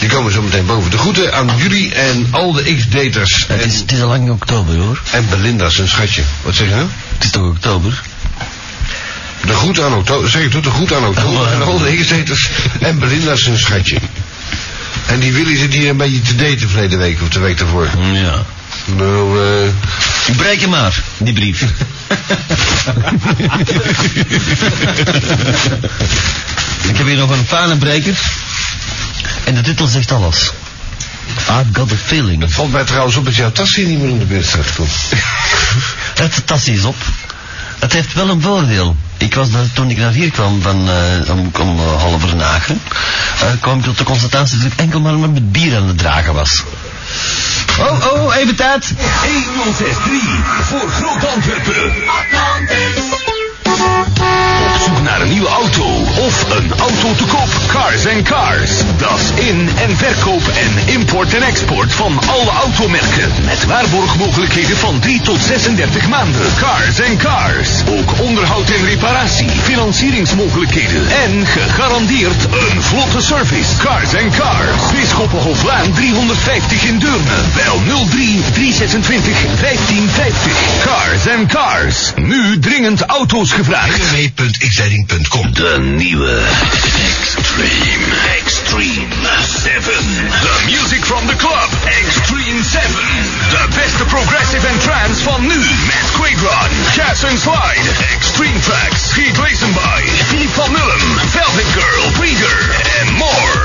[0.00, 0.90] Die komen zo meteen boven.
[0.90, 3.44] De groeten aan jullie en al de X-daters.
[3.48, 5.00] Het is, het is al lang oktober hoor.
[5.10, 6.22] en Belinda, zijn schatje.
[6.42, 6.86] Wat zeg je nou?
[7.14, 8.02] Het is toch oktober?
[9.46, 10.30] De groet aan oktober.
[10.30, 11.52] Zeg ik toch de groet aan oktober.
[11.52, 12.50] En al de X-daters
[12.80, 13.96] en Belinda, zijn schatje.
[15.06, 17.88] En die Willy zit hier een beetje te daten verleden week of de week daarvoor.
[18.12, 18.44] Ja.
[18.84, 19.66] Nou, eh...
[20.26, 21.62] Ik breek hem maar, die brief.
[26.88, 28.20] ik heb hier nog een fanenbreker.
[29.44, 30.52] En de titel zegt alles.
[31.38, 32.42] I've got a feeling.
[32.42, 34.74] Het valt mij trouwens op dat jouw tas hier niet meer in de buurt staat.
[34.74, 34.86] Kom.
[36.22, 36.96] Het tas is op.
[37.78, 38.96] Het heeft wel een voordeel.
[39.16, 42.80] Ik was daar, toen ik naar hier kwam van eh, om, om uh, half negen,
[43.42, 46.34] uh, kwam ik tot de constatatie dat ik enkel maar met bier aan het dragen
[46.34, 46.62] was.
[47.80, 48.92] Oh, oh, even tijd.
[48.96, 50.22] 1063
[50.62, 53.31] voor Groot Antwerpen.
[53.72, 55.84] Op zoek naar een nieuwe auto
[56.26, 57.48] of een auto te koop?
[57.66, 58.70] Cars and Cars.
[58.96, 63.30] Dat is in- en verkoop en import en export van alle automerken.
[63.44, 66.40] Met waarborgmogelijkheden van 3 tot 36 maanden.
[66.58, 67.68] Cars and Cars.
[67.98, 73.76] Ook onderhoud en reparatie, financieringsmogelijkheden en gegarandeerd een vlotte service.
[73.76, 74.92] Cars and Cars.
[75.00, 77.36] Bisschoppenhoflaan 350 in Deurne.
[77.54, 80.52] Bel 03 326 1550.
[80.84, 82.12] Cars and Cars.
[82.16, 83.96] Nu dringend auto's gevraagd.
[85.54, 86.40] De nieuwe
[87.32, 88.04] Extreme.
[88.38, 89.06] Extreme
[89.46, 89.92] 7.
[90.40, 91.68] The music from the club.
[91.84, 92.88] Extreme 7.
[93.50, 95.58] De beste progressive en trance van nu.
[95.86, 97.86] Met Quaidron, Jazz and Slide.
[98.14, 99.12] Extreme Tracks.
[99.12, 100.02] Geert Wezenby.
[100.28, 101.18] Philippe van Nullem.
[101.30, 102.10] Velvet Girl.
[102.10, 102.70] Breeder.
[103.00, 103.61] En more.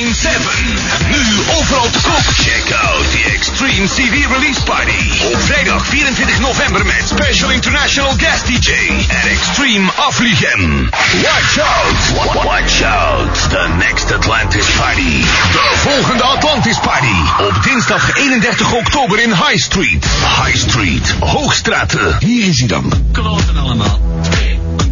[0.00, 1.10] Extreme 7.
[1.10, 2.22] Nu overal te koop.
[2.34, 5.22] Check out the Extreme CD Release Party.
[5.32, 8.70] Op vrijdag 24 november met Special International Guest DJ.
[9.08, 10.90] En Extreme Afliegen.
[11.22, 12.34] Watch out.
[12.34, 13.50] Wa- Watch out.
[13.50, 15.20] The next Atlantis Party.
[15.52, 17.16] De volgende Atlantis Party.
[17.48, 20.06] Op dinsdag 31 oktober in High Street.
[20.44, 21.14] High Street.
[21.20, 22.16] Hoogstraten.
[22.18, 22.92] Hier is hij dan.
[23.12, 24.00] Kloten allemaal.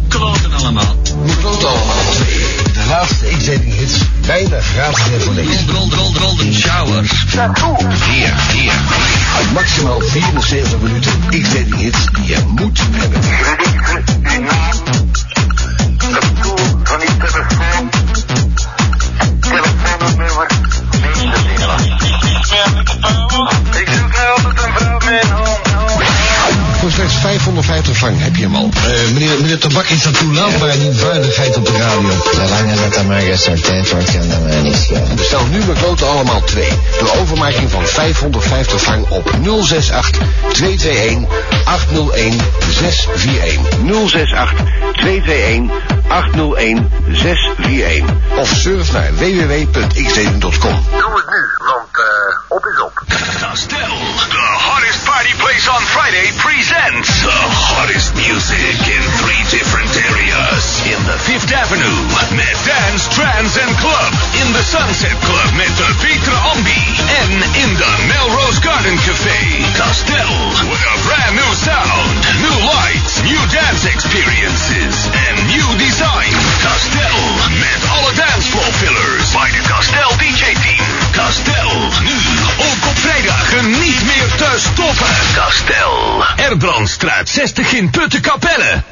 [0.07, 0.95] Kloten allemaal.
[1.41, 2.03] Klopt allemaal.
[2.89, 3.97] De laatste X-Zending hits.
[4.25, 5.65] Bijna gratis en voor niks.
[5.67, 7.03] Rol, rol, rol, de shower.
[8.09, 8.73] Hier, hier.
[9.53, 13.23] Maximaal 74 minuten X-Zending hits die je moet hebben.
[17.59, 17.78] Voor
[27.99, 28.69] 550 frank heb je hem al.
[28.73, 32.09] Eh, meneer, meneer Tabak is dat toelaatbaar niet vuiligheid op de radio.
[32.33, 35.15] Zolang dat dat maar gesorteerd wordt, kan dat mij niet schelen.
[35.15, 36.71] Bestel nu met kloten allemaal twee.
[36.99, 40.21] Door overmaking van 550 frank op 068
[40.51, 41.29] 221
[41.65, 42.39] 801
[42.69, 43.77] 641.
[44.09, 45.75] 068 221
[46.07, 48.15] 801 641.
[48.37, 50.39] Of surf naar www.xdeden.com.
[50.41, 53.03] Doe het nu, want uh, op is op.
[53.39, 54.58] Castel, hottest
[55.19, 57.41] party place on Friday, presents the
[57.75, 60.63] hottest music in three different areas.
[60.87, 61.99] In the Fifth Avenue,
[62.39, 64.11] met dance, trance and club.
[64.39, 66.83] In the Sunset Club, met de Peter Ambi.
[67.19, 69.59] En in the Melrose Garden Café.
[69.75, 70.31] Castel,
[70.71, 76.31] with a brand new sound, new lights, new dance experiences, and new design.
[76.63, 77.19] Castel,
[77.59, 79.35] met alle dancefloor fillers.
[79.35, 81.08] by the Castel DJ Team.
[81.19, 82.17] Castel, nu
[82.57, 85.05] ook op vrijdagen niet meer te stoppen.
[85.33, 88.83] Castel, Erbrandstraat 60 in Puttenkapelle.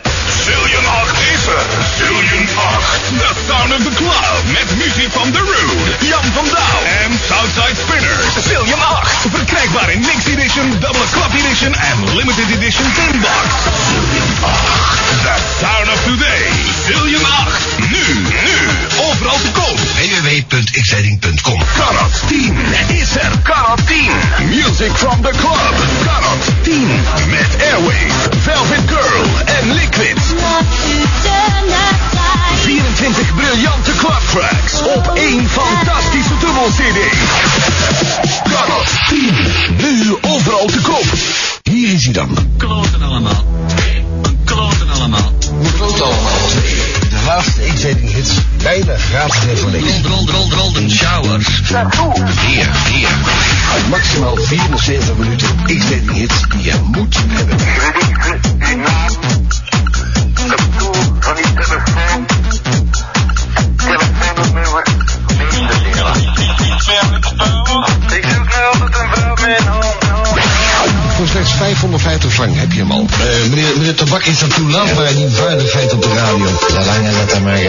[0.45, 1.65] Zillion 8 is er.
[1.97, 3.19] Zillion 8.
[3.23, 4.37] The sound of the club.
[4.51, 8.33] Met muziek van The Rude, Jan van Douw en Southside Spinners.
[8.47, 9.09] Zillion 8.
[9.29, 13.47] Verkrijgbaar in Mix Edition, Double Club Edition en Limited Edition Tin Box.
[13.87, 14.87] Zillion 8.
[15.23, 16.47] The sound of today.
[16.85, 17.91] Zillion 8.
[17.91, 18.05] Nu,
[18.45, 18.57] nu.
[19.09, 19.79] Overal te koop.
[19.95, 22.55] www.xzending.com Karat 10
[22.87, 23.31] is er.
[23.43, 24.11] Karat 10.
[24.49, 25.73] Music from the club.
[26.03, 26.87] Karat 10.
[27.29, 28.13] Met Airwave,
[28.43, 30.16] Velvet Girl en Liquid.
[32.55, 36.99] 24 briljante clubtracks op één fantastische dubbel-CD.
[38.43, 39.35] Karat 10.
[39.77, 41.05] Nu overal te koop.
[41.63, 42.37] Hier is hij dan.
[42.57, 43.45] Kloten allemaal.
[44.45, 45.31] Kloten allemaal.
[45.77, 46.39] Klopt allemaal.
[47.09, 48.31] De laatste X-Rating Hits
[48.63, 49.85] bijna gratis en voor niks.
[50.03, 51.47] Golden, golden, golden showers.
[52.45, 53.09] Hier, hier.
[53.89, 57.57] Maximaal 74 minuten X-Rating Hits die je moet hebben.
[71.27, 73.05] Voor slechts 550 frank heb je hem al.
[73.11, 76.45] Eh, meneer, meneer Tabak is dat toelaatbaar, die vuiligheid op de radio.
[77.35, 77.59] Er maar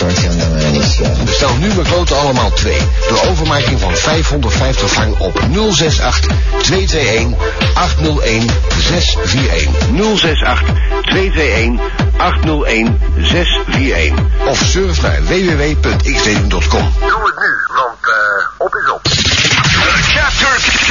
[0.00, 1.24] wordt, kan dat niet schelen.
[1.24, 2.78] Bestel nu mijn kloten allemaal twee.
[3.08, 7.38] Door overmaking van 550 frank op 068 221
[7.74, 9.72] 801 641.
[10.16, 10.62] 068
[11.02, 11.84] 221
[12.16, 14.24] 801 641.
[14.46, 16.48] Of surf naar www.xdating.com.
[16.50, 17.59] Doe het nu,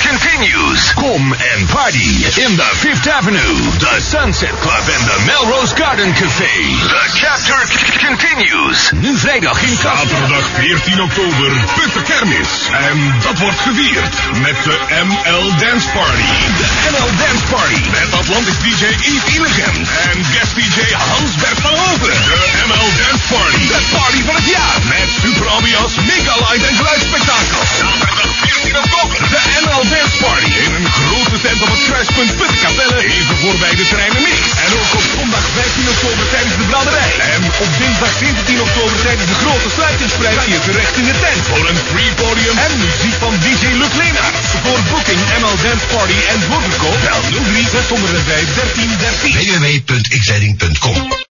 [0.09, 0.93] continues.
[0.93, 6.55] Kom en party in the Fifth Avenue, the Sunset Club and the Melrose Garden Café.
[6.95, 7.59] The chapter
[8.07, 8.91] continues.
[8.91, 12.69] Nu vrijdag in Zaterdag 14 oktober, Putte Kermis.
[12.89, 16.29] En dat wordt gevierd met de ML Dance Party.
[16.59, 17.81] De NL Dance Party.
[17.91, 19.75] Met Atlantis DJ Yves Illegem
[20.11, 22.15] en guest DJ Hans-Bert van Hoven.
[22.29, 23.63] De ML Dance Party.
[23.73, 24.77] De party van het jaar.
[24.93, 27.61] Met super ambiance, mega light en geluidsspectakel.
[27.79, 30.51] Zaterdag 14 De NL Dance Party.
[30.65, 34.41] In een grote tent op het kruispunt Puttenkapelle, even voorbij de terreinen Mix.
[34.65, 37.13] En ook op zondag 15 oktober tijdens de braderij.
[37.35, 41.43] En op dinsdag 17 oktober tijdens de grote sluitingsprijs hier terecht in de tent.
[41.51, 44.47] Voor een free podium En muziek van DJ Luc Leenaerts.
[44.63, 46.97] Voor booking NL Dance Party en voorverkoop.
[47.05, 49.33] Bel 03 605 13 13.
[49.37, 51.27] www.xdating.com